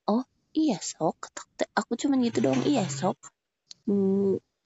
[0.06, 0.22] Oh
[0.54, 1.34] iya sok.
[1.74, 2.62] Aku cuman gitu doang.
[2.62, 3.18] Iya sok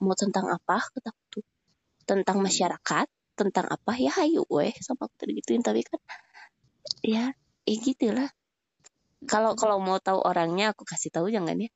[0.01, 0.81] mau tentang apa?
[0.81, 1.45] Kata aku tuh.
[2.05, 3.91] Tentang masyarakat tentang apa?
[3.99, 5.63] Ya hayu weh sama aku tadi gituin.
[5.63, 5.99] Tapi kan
[7.05, 7.31] ya
[7.65, 8.29] ya gitu lah
[9.25, 11.69] kalau kalau mau tahu orangnya aku kasih tahu jangan ya.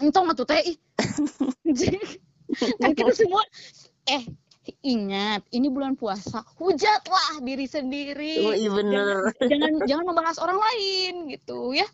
[0.00, 0.76] Entong atuh teh.
[2.80, 3.44] kan kita semua
[4.08, 4.24] eh
[4.84, 8.34] ingat ini bulan puasa hujatlah diri sendiri.
[8.44, 9.36] Oh iya bener.
[9.36, 11.84] Jangan jangan membahas orang lain gitu ya.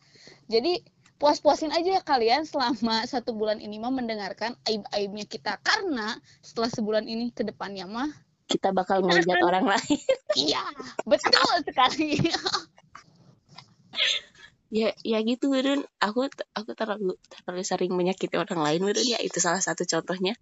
[0.47, 0.78] Jadi
[1.24, 5.56] puas-puasin aja kalian selama satu bulan ini mah mendengarkan aib-aibnya kita.
[5.64, 8.12] Karena setelah sebulan ini ke depannya mah
[8.44, 10.00] kita bakal ngajak orang lain.
[10.36, 10.68] Iya
[11.08, 12.20] betul sekali.
[14.74, 19.38] Ya ya gitu Beren aku aku terlalu terlalu sering menyakiti orang lain Beren ya itu
[19.38, 20.34] salah satu contohnya.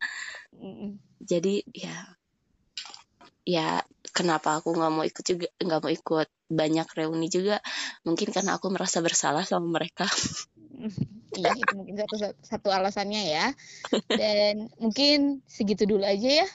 [0.56, 2.16] Mm, jadi ya
[3.44, 3.84] ya
[4.16, 7.60] kenapa aku nggak mau ikut juga nggak mau ikut banyak reuni juga?
[8.08, 10.08] Mungkin karena aku merasa bersalah sama mereka
[11.38, 13.46] iya itu mungkin satu satu alasannya ya.
[14.10, 16.48] Dan mungkin segitu dulu aja ya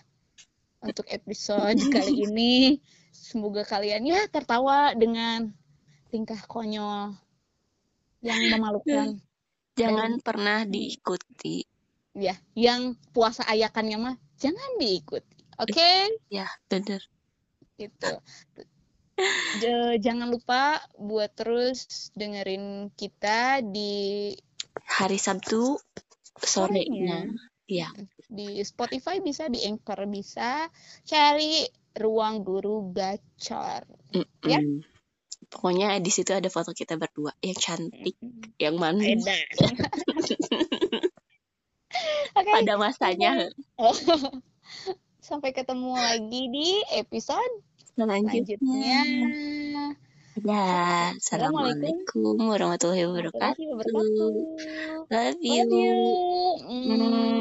[0.84, 2.56] untuk episode kali ini.
[3.16, 5.52] Semoga kalian ya tertawa dengan
[6.14, 7.18] tingkah konyol
[8.22, 9.18] yang memalukan.
[9.78, 11.66] Jangan pernah diikuti.
[12.18, 15.38] Ya yang puasa ayakannya mah jangan diikuti.
[15.58, 16.14] Oke?
[16.30, 17.02] Ya bener.
[17.78, 18.12] Gitu
[20.06, 24.34] jangan lupa buat terus dengerin kita di
[24.86, 25.78] hari Sabtu
[26.42, 27.26] sorenya.
[27.68, 27.92] Ya
[28.28, 30.68] di Spotify bisa di Anchor bisa.
[31.08, 31.64] Cari
[31.98, 33.88] ruang guru gacor.
[34.46, 34.60] Ya.
[34.60, 34.84] Mm-mm.
[35.48, 38.20] pokoknya di situ ada foto kita berdua yang cantik
[38.60, 39.24] yang manis.
[42.38, 43.48] Oke, pada masanya.
[45.24, 47.67] sampai ketemu lagi di episode
[47.98, 49.02] selanjutnya selanjutnya.
[50.46, 53.58] Ya, assalamualaikum warahmatullahi wabarakatuh.
[53.90, 55.02] Love you.
[55.10, 55.66] Love you.
[56.70, 56.94] Mm.
[56.94, 57.28] Mm.